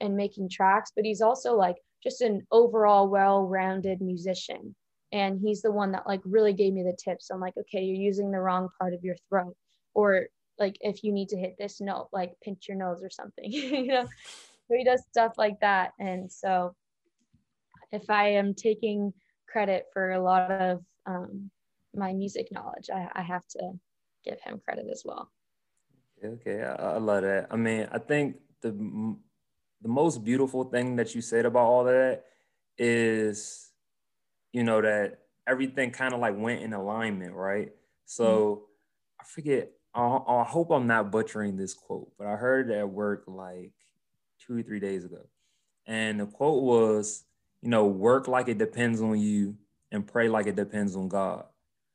[0.00, 4.74] and making tracks, but he's also like just an overall well-rounded musician.
[5.12, 7.96] And he's the one that like really gave me the tips on like, okay, you're
[7.96, 9.56] using the wrong part of your throat,
[9.94, 10.26] or
[10.58, 13.86] like if you need to hit this note like pinch your nose or something you
[13.86, 14.04] know?
[14.68, 15.92] So he does stuff like that.
[15.98, 16.74] And so
[17.92, 19.12] if i am taking
[19.48, 21.50] credit for a lot of um,
[21.94, 23.72] my music knowledge I, I have to
[24.24, 25.30] give him credit as well
[26.24, 28.70] okay I, I love that i mean i think the
[29.82, 32.24] the most beautiful thing that you said about all that
[32.78, 33.70] is
[34.52, 37.72] you know that everything kind of like went in alignment right
[38.04, 38.64] so mm-hmm.
[39.20, 42.88] i forget I, I hope I'm not butchering this quote, but I heard it at
[42.88, 43.72] work like
[44.46, 45.26] two or three days ago.
[45.86, 47.24] And the quote was,
[47.62, 49.56] you know, work like it depends on you
[49.90, 51.44] and pray like it depends on God.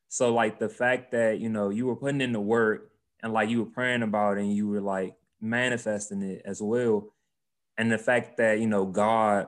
[0.09, 2.91] So, like the fact that, you know, you were putting in the work
[3.25, 7.13] and like you were praying about it and you were like manifesting it as well.
[7.77, 9.47] And the fact that, you know, God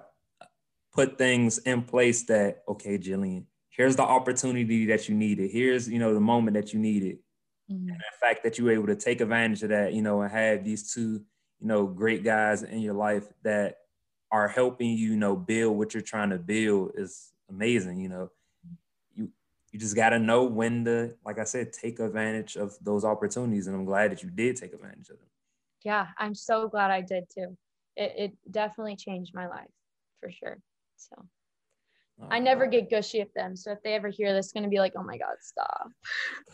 [0.92, 5.52] put things in place that, okay, Jillian, here's the opportunity that you needed.
[5.52, 7.20] Here's, you know, the moment that you needed
[7.72, 7.90] Mm-hmm.
[7.90, 10.32] And the fact that you were able to take advantage of that, you know, and
[10.32, 11.22] have these two,
[11.60, 13.78] you know, great guys in your life that
[14.32, 18.00] are helping you, you know, build what you're trying to build is amazing.
[18.00, 18.32] You know,
[19.72, 23.68] you just got to know when to, like I said, take advantage of those opportunities.
[23.68, 25.28] And I'm glad that you did take advantage of them.
[25.84, 27.58] Yeah, I'm so glad I did too.
[27.96, 29.70] It, it definitely changed my life
[30.22, 30.58] for sure.
[30.96, 31.26] So
[32.30, 33.56] I never get gushy at them.
[33.56, 35.90] So if they ever hear this, it's gonna be like, oh my God, stop.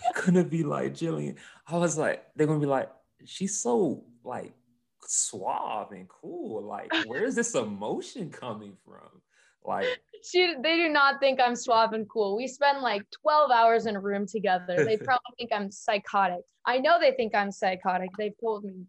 [0.02, 1.38] They're gonna be like Jillian.
[1.67, 2.89] I was like, they're gonna be like,
[3.26, 4.54] she's so like
[5.02, 6.63] suave and cool.
[6.63, 9.21] Like, where is this emotion coming from?
[9.65, 9.88] Like
[10.23, 12.38] she they do not think I'm suave and cool.
[12.38, 14.86] We spend like 12 hours in a room together.
[14.86, 16.41] They probably think I'm psychotic.
[16.65, 18.10] I know they think I'm psychotic.
[18.17, 18.86] They've told me,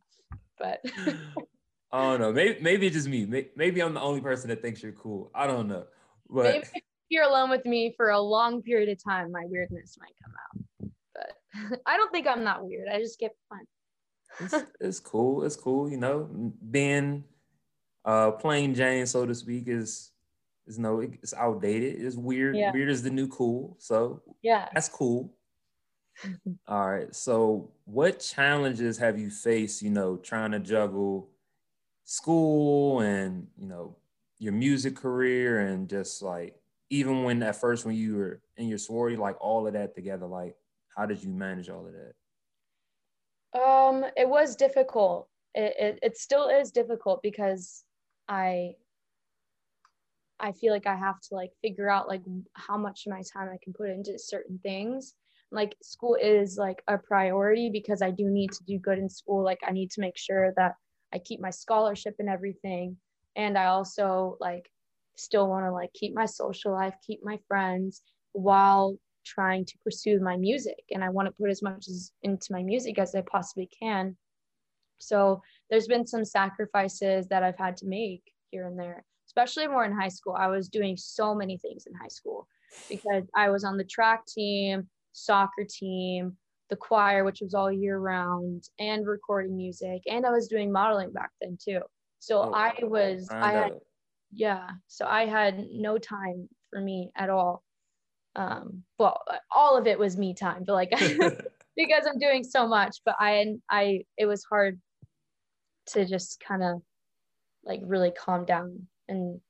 [0.58, 0.80] but
[1.92, 2.32] I don't know.
[2.32, 3.26] Maybe maybe it's just me.
[3.56, 5.30] Maybe I'm the only person that thinks you're cool.
[5.34, 5.84] I don't know.
[6.28, 9.96] But Maybe if you're alone with me for a long period of time, my weirdness
[9.98, 10.90] might come out.
[11.14, 12.88] But I don't think I'm that weird.
[12.88, 13.60] I just get fun.
[14.40, 15.44] it's, it's cool.
[15.44, 15.90] It's cool.
[15.90, 17.24] You know, being
[18.04, 20.12] uh plain Jane, so to speak, is
[20.66, 22.00] is no, it's outdated.
[22.00, 22.57] It's weird.
[22.57, 22.72] Yeah.
[22.72, 23.77] Weird is the new cool.
[23.79, 25.35] So yeah, that's cool.
[26.68, 27.14] All right.
[27.14, 29.83] So, what challenges have you faced?
[29.83, 31.31] You know, trying to juggle
[32.05, 33.96] school and you know
[34.38, 36.55] your music career and just like
[36.90, 40.27] even when at first when you were in your sorority, like all of that together,
[40.27, 40.55] like
[40.96, 42.14] how did you manage all of that?
[43.61, 45.29] Um, it was difficult.
[45.55, 47.85] It, it, it still is difficult because
[48.29, 48.74] I
[50.40, 52.23] I feel like I have to like figure out like
[52.55, 55.14] how much of my time I can put into certain things.
[55.51, 59.44] Like school is like a priority because I do need to do good in school.
[59.44, 60.75] Like I need to make sure that
[61.12, 62.97] I keep my scholarship and everything.
[63.37, 64.68] And I also like
[65.16, 70.20] still want to like keep my social life, keep my friends while trying to pursue
[70.20, 70.83] my music.
[70.90, 74.16] And I want to put as much as into my music as I possibly can.
[74.99, 79.05] So there's been some sacrifices that I've had to make here and there
[79.37, 80.37] especially more in high school.
[80.38, 82.47] I was doing so many things in high school
[82.88, 86.37] because I was on the track team, soccer team,
[86.70, 90.03] the choir, which was all year round, and recording music.
[90.07, 91.81] And I was doing modeling back then too.
[92.20, 93.73] So oh, I was, I, I had,
[94.33, 94.68] yeah.
[94.87, 97.64] So I had no time for me at all.
[98.37, 99.20] Um, well,
[99.51, 100.90] all of it was me time, but like
[101.77, 102.99] because I'm doing so much.
[103.05, 104.81] But I, I, it was hard
[105.88, 106.83] to just kind of
[107.64, 109.40] like really calm down and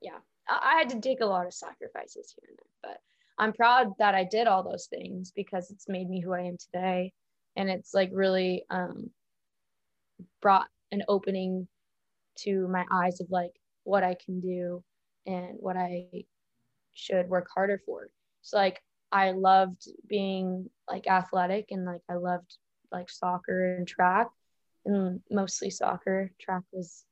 [0.00, 3.52] yeah I, I had to take a lot of sacrifices here and there but i'm
[3.52, 7.12] proud that i did all those things because it's made me who i am today.
[7.56, 9.10] And it's like really um,
[10.40, 11.66] brought an opening
[12.36, 13.50] to my eyes of like
[13.82, 14.82] what i can do
[15.26, 16.06] and what i
[16.94, 18.08] should work harder for.
[18.42, 18.80] So like
[19.10, 22.56] i loved being like athletic and like i loved
[22.92, 24.28] like soccer and track
[24.86, 26.30] and mostly soccer.
[26.40, 27.04] Track was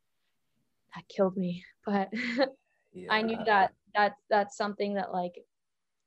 [0.96, 1.64] that killed me.
[1.86, 2.08] But
[2.92, 3.06] yeah.
[3.12, 5.34] I knew that that that's something that like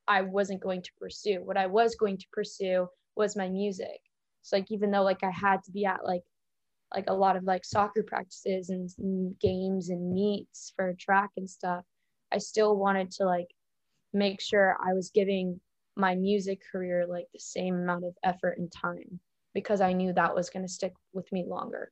[0.10, 1.41] I wasn't going to pursue.
[1.41, 4.02] What I was going to pursue was my music.
[4.41, 6.23] So like even though like I had to be at like
[6.93, 11.49] like a lot of like soccer practices and, and games and meets for track and
[11.49, 11.86] stuff,
[12.34, 13.47] I still wanted to like
[14.12, 15.62] make sure I was giving
[15.95, 19.21] my music career like the same amount of effort and time
[19.54, 21.91] because I knew that was going to stick with me longer.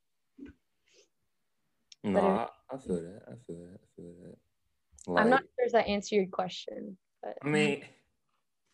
[2.04, 3.22] No, I, feel that.
[3.28, 3.80] I feel that.
[3.82, 5.12] I feel that.
[5.12, 7.84] Like, I'm not sure if that answered your question, but I mean,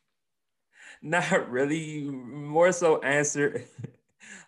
[1.01, 2.03] not really.
[2.03, 3.65] More so, answer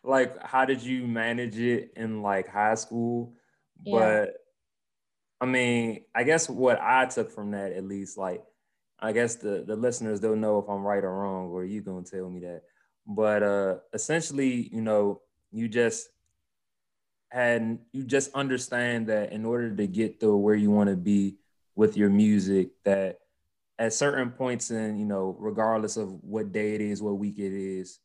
[0.03, 3.33] like how did you manage it in like high school?
[3.83, 3.99] Yeah.
[3.99, 4.33] But
[5.41, 8.41] I mean, I guess what I took from that, at least, like,
[8.99, 12.03] I guess the the listeners don't know if I'm right or wrong, or you gonna
[12.03, 12.61] tell me that.
[13.05, 16.09] But uh essentially, you know, you just
[17.31, 21.35] and you just understand that in order to get to where you want to be
[21.75, 23.19] with your music that
[23.77, 27.53] at certain points in you know regardless of what day it is what week it
[27.53, 27.99] is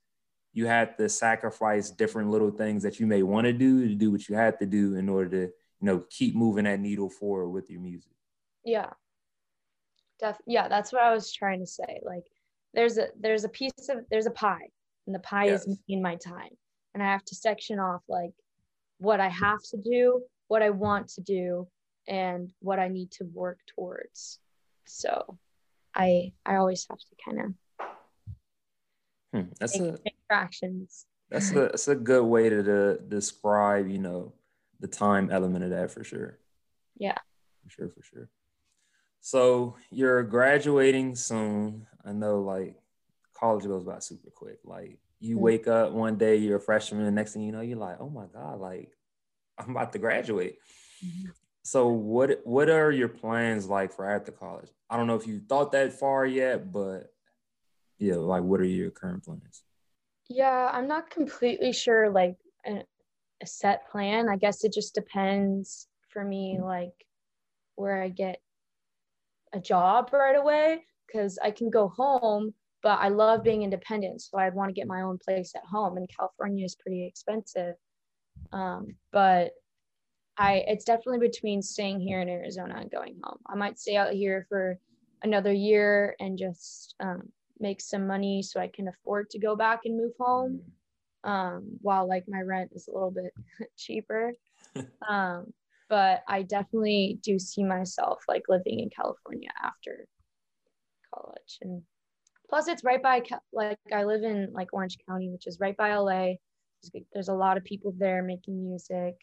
[0.53, 4.11] you have to sacrifice different little things that you may want to do to do
[4.11, 7.51] what you have to do in order to you know keep moving that needle forward
[7.51, 8.13] with your music
[8.65, 8.91] yeah
[10.19, 12.25] Def- yeah that's what i was trying to say like
[12.75, 14.69] there's a there's a piece of there's a pie
[15.07, 15.67] and the pie yes.
[15.67, 16.51] is in my time
[16.95, 18.33] and i have to section off like
[19.01, 21.67] what I have to do, what I want to do,
[22.07, 24.39] and what I need to work towards.
[24.87, 25.39] So
[25.95, 27.87] I I always have to kind of
[29.33, 29.97] hmm, that's a
[30.29, 31.07] fractions.
[31.31, 34.33] That's a that's a good way to, to describe, you know,
[34.81, 36.39] the time element of that for sure.
[36.97, 37.19] Yeah.
[37.65, 38.29] For sure, for sure.
[39.21, 41.87] So you're graduating soon.
[42.05, 42.77] I know like
[43.35, 44.59] college goes by super quick.
[44.65, 45.45] Like you mm-hmm.
[45.45, 48.11] wake up one day, you're a freshman, and next thing you know, you're like, oh
[48.11, 48.91] my God, like
[49.59, 50.57] I'm about to graduate.
[51.05, 51.31] Mm-hmm.
[51.63, 54.71] So what what are your plans like for after college?
[54.89, 57.13] I don't know if you thought that far yet, but
[57.99, 59.63] yeah, like what are your current plans?
[60.29, 62.83] Yeah, I'm not completely sure like a,
[63.43, 64.29] a set plan.
[64.29, 66.95] I guess it just depends for me like
[67.77, 68.41] where I get
[69.53, 74.23] a job right away because I can go home but I love being independent.
[74.23, 75.97] So I'd want to get my own place at home.
[75.97, 77.75] And California is pretty expensive.
[78.53, 79.53] Um, but
[80.39, 83.39] I, it's definitely between staying here in Arizona and going home.
[83.47, 84.79] I might stay out here for
[85.23, 87.29] another year and just um,
[87.59, 90.61] make some money so I can afford to go back and move home.
[91.23, 93.35] Um, while like my rent is a little bit
[93.77, 94.33] cheaper.
[95.09, 95.53] um,
[95.91, 100.07] but I definitely do see myself like living in California after
[101.13, 101.83] college and
[102.51, 103.23] Plus, it's right by
[103.53, 106.33] like I live in like Orange County, which is right by LA.
[107.13, 109.15] There's, a lot of people there making music,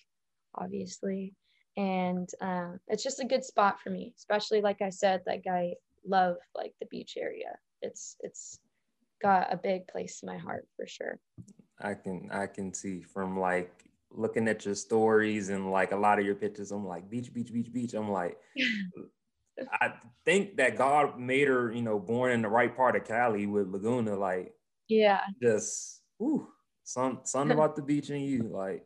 [0.56, 1.34] obviously,
[1.76, 4.14] and uh, it's just a good spot for me.
[4.18, 5.74] Especially like I said, like I
[6.06, 7.58] love like the beach area.
[7.82, 8.60] It's it's
[9.22, 11.20] got a big place in my heart for sure.
[11.82, 16.18] I can I can see from like looking at your stories and like a lot
[16.18, 16.72] of your pictures.
[16.72, 17.94] I'm like beach, beach, beach, beach.
[17.94, 18.38] I'm like
[19.72, 19.94] I
[20.26, 23.68] think that God made her, you know, born in the right part of Cali with
[23.68, 24.54] Laguna, like
[24.88, 26.48] yeah, just ooh,
[26.84, 28.86] some something about the beach and you, like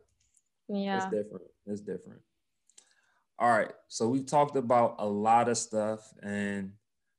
[0.67, 1.45] yeah, it's different.
[1.67, 2.21] It's different.
[3.39, 6.73] All right, so we've talked about a lot of stuff, and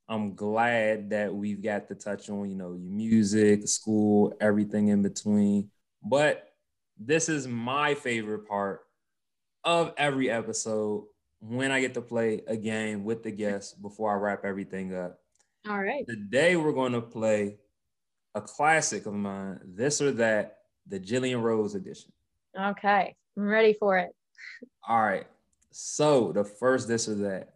[0.07, 5.01] I'm glad that we've got to touch on, you know, your music, school, everything in
[5.01, 5.69] between.
[6.03, 6.49] But
[6.97, 8.81] this is my favorite part
[9.63, 11.05] of every episode
[11.45, 15.19] when I get to play a game with the guests before I wrap everything up.
[15.67, 16.05] All right.
[16.07, 17.57] Today we're going to play
[18.33, 22.13] a classic of mine, This or That, the Jillian Rose edition.
[22.57, 23.15] Okay.
[23.37, 24.09] I'm ready for it.
[24.87, 25.27] All right.
[25.71, 27.55] So the first This or That.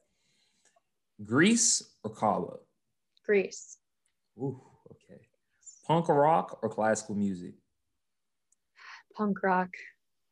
[1.24, 2.60] Greece or Cabo?
[3.26, 3.78] Greece.
[4.38, 4.62] Ooh,
[4.92, 5.22] okay.
[5.88, 7.54] Punk rock or classical music?
[9.16, 9.70] Punk rock.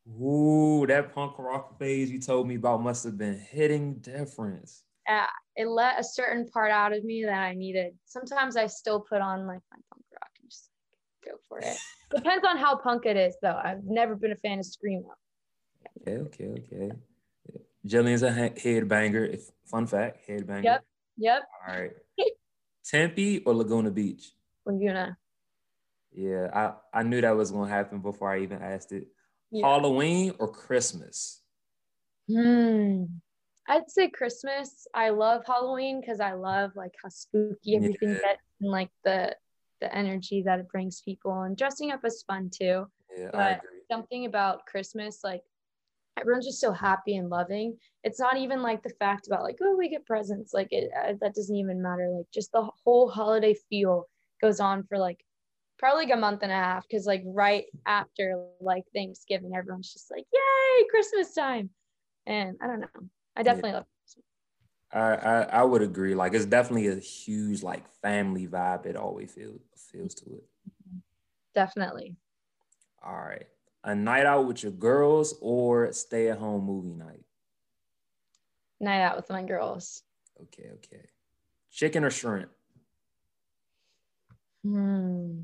[0.08, 4.84] Ooh, that punk rock phase you told me about must have been hitting difference.
[5.08, 7.94] Yeah, it let a certain part out of me that I needed.
[8.06, 10.70] Sometimes I still put on like my punk rock and just
[11.24, 11.78] go for it.
[12.16, 13.60] Depends on how punk it is, though.
[13.64, 15.06] I've never been a fan of screamo.
[16.02, 16.92] Okay, okay, okay.
[17.86, 19.34] Jillian's a headbanger.
[19.34, 20.64] If fun fact, headbanger.
[20.64, 20.86] Yep.
[21.18, 21.44] Yep.
[21.68, 21.92] All right.
[22.86, 24.34] Tempe or Laguna Beach?
[24.66, 25.18] Laguna.
[26.12, 29.08] Yeah, I, I knew that was gonna happen before I even asked it.
[29.56, 29.68] Yeah.
[29.68, 31.42] Halloween or Christmas?
[32.30, 33.04] Hmm.
[33.70, 34.86] I'd say Christmas.
[34.94, 38.16] I love Halloween because I love like how spooky everything yeah.
[38.22, 39.34] gets and like the
[39.80, 42.86] the energy that it brings people and dressing up is fun too.
[43.18, 43.80] Yeah, but I agree.
[43.90, 45.42] something about Christmas, like
[46.20, 47.78] everyone's just so happy and loving.
[48.04, 50.54] It's not even like the fact about like, oh, we get presents.
[50.54, 52.10] Like it uh, that doesn't even matter.
[52.10, 54.10] Like just the whole holiday feel
[54.42, 55.24] goes on for like
[55.78, 60.12] probably like a month and a half because like right after like Thanksgiving, everyone's just
[60.12, 61.70] like, yay, Christmas time.
[62.26, 62.88] And I don't know.
[63.36, 63.76] I definitely yeah.
[63.78, 64.26] love Christmas.
[64.92, 66.16] I, I, I would agree.
[66.16, 68.86] Like it's definitely a huge like family vibe.
[68.86, 69.60] It always feels
[69.92, 70.44] feels to it.
[71.54, 72.16] Definitely.
[73.04, 73.48] All right.
[73.84, 77.24] A night out with your girls or stay at home movie night?
[78.80, 80.02] Night out with my girls.
[80.42, 81.06] Okay, okay.
[81.72, 82.50] Chicken or shrimp?
[84.64, 85.42] Hmm.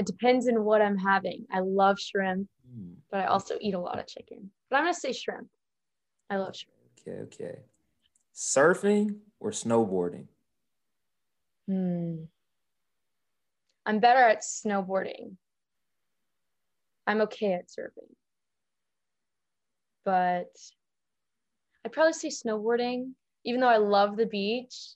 [0.00, 1.44] It depends on what I'm having.
[1.52, 2.94] I love shrimp, mm.
[3.10, 4.50] but I also eat a lot of chicken.
[4.70, 5.48] But I'm gonna say shrimp.
[6.30, 6.78] I love shrimp.
[7.06, 7.58] Okay, okay.
[8.34, 10.24] Surfing or snowboarding?
[11.68, 12.24] Hmm.
[13.84, 15.36] I'm better at snowboarding.
[17.06, 18.14] I'm okay at surfing.
[20.06, 20.56] But
[21.84, 23.10] I'd probably say snowboarding,
[23.44, 24.94] even though I love the beach.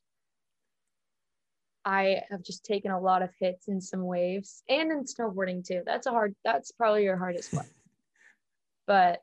[1.84, 5.82] I have just taken a lot of hits in some waves and in snowboarding too.
[5.84, 7.66] That's a hard, that's probably your hardest one.
[8.86, 9.20] but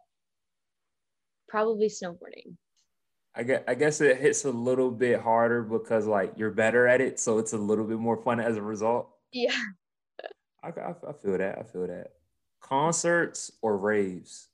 [1.49, 2.55] probably snowboarding.
[3.33, 7.01] I guess, I guess it hits a little bit harder because like you're better at
[7.01, 7.19] it.
[7.19, 9.09] So it's a little bit more fun as a result.
[9.31, 9.55] Yeah.
[10.63, 11.57] I, I, I feel that.
[11.57, 12.11] I feel that.
[12.59, 14.49] Concerts or raves?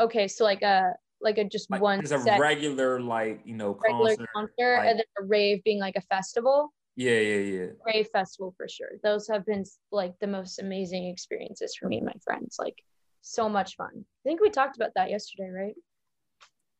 [0.00, 0.28] Okay.
[0.28, 4.16] So like a, like a just like, one There's a regular like you know regular
[4.16, 6.72] concert, concert like, and then a rave being like a festival?
[6.96, 7.66] Yeah yeah yeah.
[7.86, 8.90] Rave festival for sure.
[9.02, 12.76] Those have been like the most amazing experiences for me and my friends like
[13.22, 13.90] so much fun.
[13.94, 15.74] I think we talked about that yesterday right?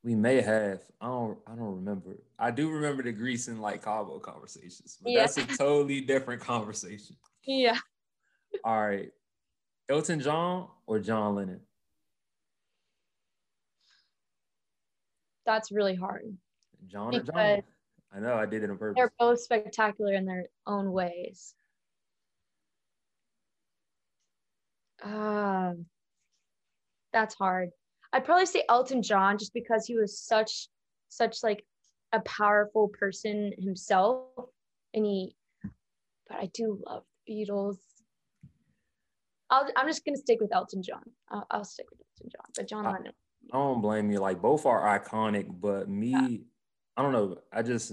[0.05, 0.81] We may have.
[1.01, 2.19] I don't i don't remember.
[2.39, 5.21] I do remember the Greece and like cabo conversations but yeah.
[5.21, 7.17] that's a totally different conversation.
[7.47, 7.79] Yeah.
[8.65, 9.11] All right.
[9.89, 11.61] Elton john or john lennon
[15.47, 16.37] that's really hard.
[16.87, 17.63] John or John?
[18.15, 18.97] I know I did it on purpose.
[18.97, 21.55] They're both spectacular in their own ways.
[25.03, 25.87] Um,
[27.13, 27.71] that's hard.
[28.13, 30.69] I'd probably say Elton John just because he was such
[31.09, 31.65] such like
[32.13, 34.29] a powerful person himself
[34.95, 35.35] and he
[36.29, 37.77] but I do love the Beatles.
[39.51, 41.03] I'll, I'm just gonna stick with Elton John.
[41.31, 43.13] I'll, I'll stick with Elton John, but John Lennon.
[43.53, 44.19] I don't blame you.
[44.19, 46.39] Like both are iconic, but me, yeah.
[46.97, 47.39] I don't know.
[47.53, 47.93] I just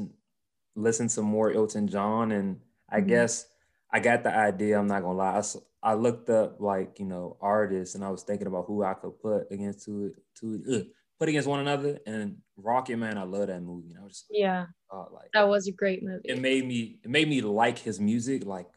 [0.75, 3.09] listened to more Elton John, and I mm-hmm.
[3.09, 3.45] guess
[3.91, 4.79] I got the idea.
[4.79, 5.41] I'm not gonna lie.
[5.83, 8.93] I, I, looked up like you know artists, and I was thinking about who I
[8.93, 10.85] could put against to to ugh,
[11.19, 11.99] put against one another.
[12.07, 13.89] And Rocket Man, I love that movie.
[13.89, 16.21] And I was just like, yeah, oh, like that was a great movie.
[16.23, 18.67] It made me it made me like his music like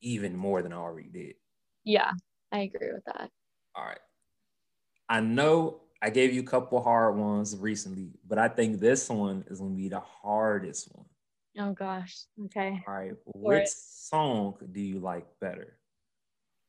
[0.00, 1.34] even more than I already did.
[1.84, 2.10] Yeah,
[2.50, 3.30] I agree with that.
[3.76, 3.98] All right.
[5.08, 9.42] I know I gave you a couple hard ones recently, but I think this one
[9.48, 11.06] is gonna be the hardest one.
[11.58, 12.26] Oh gosh.
[12.44, 12.82] Okay.
[12.86, 13.12] All right.
[13.34, 15.78] Which song do you like better?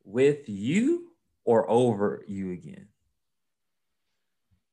[0.05, 1.11] With you
[1.43, 2.87] or over you again?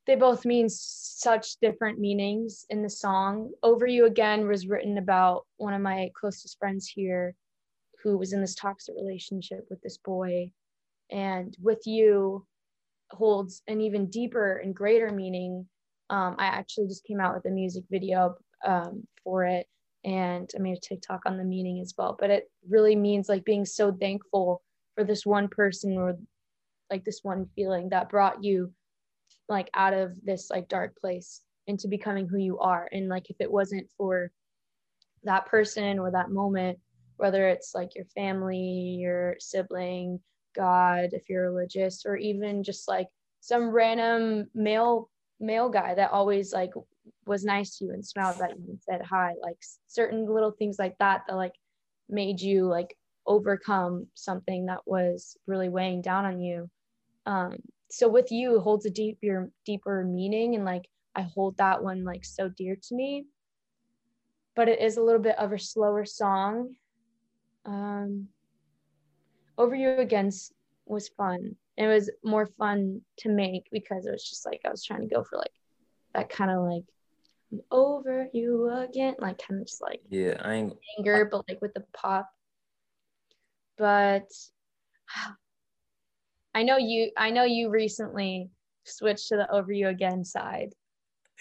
[0.07, 3.51] they both mean such different meanings in the song.
[3.63, 7.35] Over You Again was written about one of my closest friends here
[8.03, 10.51] who was in this toxic relationship with this boy.
[11.11, 12.45] And With You
[13.13, 15.67] holds an even deeper and greater meaning.
[16.11, 18.37] Um, I actually just came out with a music video
[18.67, 19.67] um, for it
[20.05, 22.17] and I made a TikTok on the meaning as well.
[22.19, 24.63] But it really means like being so thankful
[24.95, 26.19] for this one person or
[26.91, 28.73] like this one feeling that brought you
[29.49, 33.37] like out of this like dark place into becoming who you are and like if
[33.41, 34.31] it wasn't for
[35.25, 36.79] that person or that moment
[37.17, 40.21] whether it's like your family your sibling
[40.55, 43.09] god if you're religious or even just like
[43.41, 46.73] some random male male guy that always like
[47.27, 49.57] was nice to you and smiled at you and said hi like
[49.89, 51.55] certain little things like that that like
[52.09, 52.97] made you like
[53.27, 56.71] overcome something that was really weighing down on you.
[57.27, 57.57] Um
[57.91, 62.25] so with you holds a deeper deeper meaning and like i hold that one like
[62.25, 63.27] so dear to me.
[64.55, 66.75] But it is a little bit of a slower song.
[67.65, 68.29] Um
[69.59, 70.31] over you again
[70.87, 74.85] was fun it was more fun to make because it was just like i was
[74.85, 75.53] trying to go for like
[76.15, 76.85] that kind of like
[77.71, 81.75] over you again like kind of just like yeah i ain't anger but like with
[81.75, 82.29] the pop
[83.79, 84.29] but
[86.55, 88.51] I know you I know you recently
[88.85, 90.75] switched to the over you again side.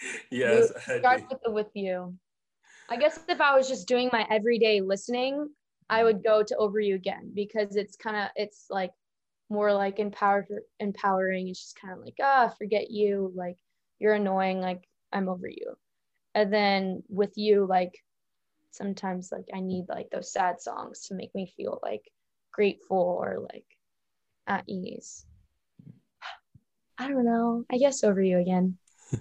[0.30, 0.72] Yes.
[0.98, 2.16] Start with the with you.
[2.88, 5.48] I guess if I was just doing my everyday listening,
[5.90, 8.92] I would go to over you again because it's kind of it's like
[9.50, 10.46] more like empower
[10.80, 11.48] empowering.
[11.48, 13.58] It's just kind of like, ah, forget you, like
[13.98, 15.74] you're annoying, like I'm over you.
[16.34, 17.92] And then with you, like
[18.70, 22.10] sometimes like I need like those sad songs to make me feel like
[22.52, 23.66] grateful or like
[24.46, 25.24] at ease.
[26.98, 27.64] I don't know.
[27.70, 28.78] I guess over you again.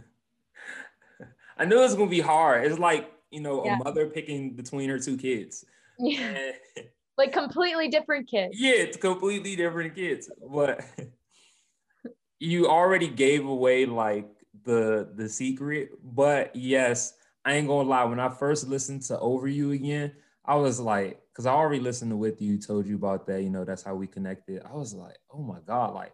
[1.57, 2.65] I knew it was gonna be hard.
[2.65, 3.75] It's like you know yeah.
[3.75, 5.65] a mother picking between her two kids.
[6.01, 6.51] Yeah.
[7.17, 8.55] like completely different kids.
[8.59, 10.29] Yeah, it's completely different kids.
[10.51, 10.83] But
[12.39, 14.27] you already gave away like
[14.63, 15.91] the the secret.
[16.03, 17.13] But yes,
[17.45, 18.03] I ain't gonna lie.
[18.03, 20.13] When I first listened to Over You again,
[20.45, 23.43] I was like, because I already listened to with you, told you about that.
[23.43, 24.63] You know, that's how we connected.
[24.65, 26.13] I was like, oh my god, like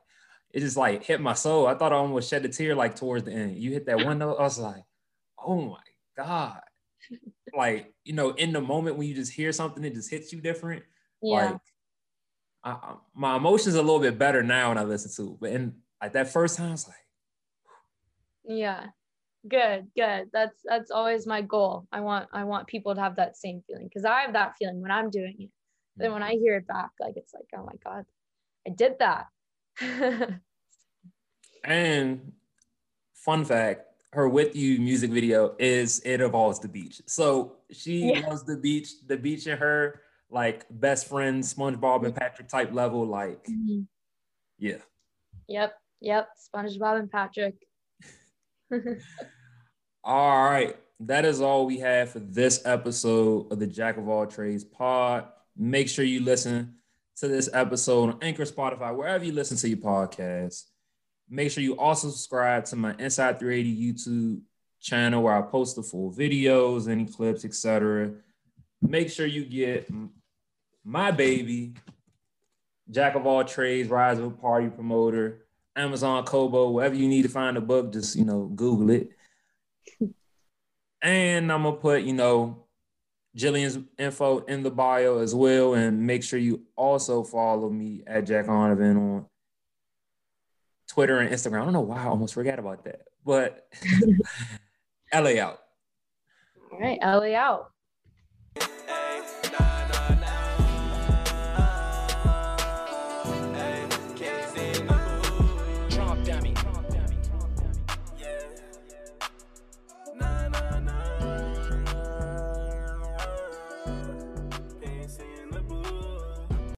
[0.51, 1.67] it just like hit my soul.
[1.67, 3.57] I thought I almost shed a tear like towards the end.
[3.57, 4.83] You hit that one note, I was like,
[5.43, 5.83] oh my
[6.17, 6.61] god,
[7.55, 10.41] like you know, in the moment when you just hear something, it just hits you
[10.41, 10.83] different.
[11.21, 11.51] Yeah.
[11.51, 11.61] Like,
[12.63, 15.51] I, my emotions are a little bit better now when I listen to it, but
[15.51, 16.97] in like that first time, I was like,
[18.43, 18.87] yeah,
[19.47, 20.29] good good.
[20.33, 21.87] That's that's always my goal.
[21.91, 24.81] I want i want people to have that same feeling because i have that feeling
[24.81, 25.49] when i'm doing it.
[25.95, 26.41] Then when i mm-hmm.
[26.43, 28.05] hear it back like it's like oh my god
[28.67, 29.27] i did that.
[31.63, 32.31] And
[33.13, 38.27] fun fact her with you music video is it involves the beach so she yeah.
[38.27, 43.05] loves the beach the beach and her like best friends spongebob and patrick type level
[43.05, 43.81] like mm-hmm.
[44.57, 44.77] yeah
[45.47, 47.55] yep yep spongebob and patrick
[50.03, 50.75] all right.
[51.01, 55.25] That is all we have for this episode of the Jack of All Trades pod.
[55.55, 56.75] Make sure you listen
[57.17, 60.63] to this episode on Anchor, Spotify, wherever you listen to your podcast.
[61.29, 64.41] Make sure you also subscribe to my Inside 380 YouTube
[64.79, 68.11] channel where I post the full videos, any clips, etc.
[68.81, 69.89] Make sure you get
[70.83, 71.73] my baby,
[72.89, 77.29] Jack of All Trades, Rise of a Party Promoter, Amazon Kobo, wherever you need to
[77.29, 79.09] find a book, just you know, Google it.
[81.01, 82.67] and I'm gonna put, you know,
[83.37, 85.75] Jillian's info in the bio as well.
[85.75, 89.25] And make sure you also follow me at Jack Onovan on
[90.87, 91.61] Twitter and Instagram.
[91.61, 93.01] I don't know why I almost forgot about that.
[93.25, 93.67] But
[95.13, 95.59] LA out.
[96.71, 97.71] All right, LA out.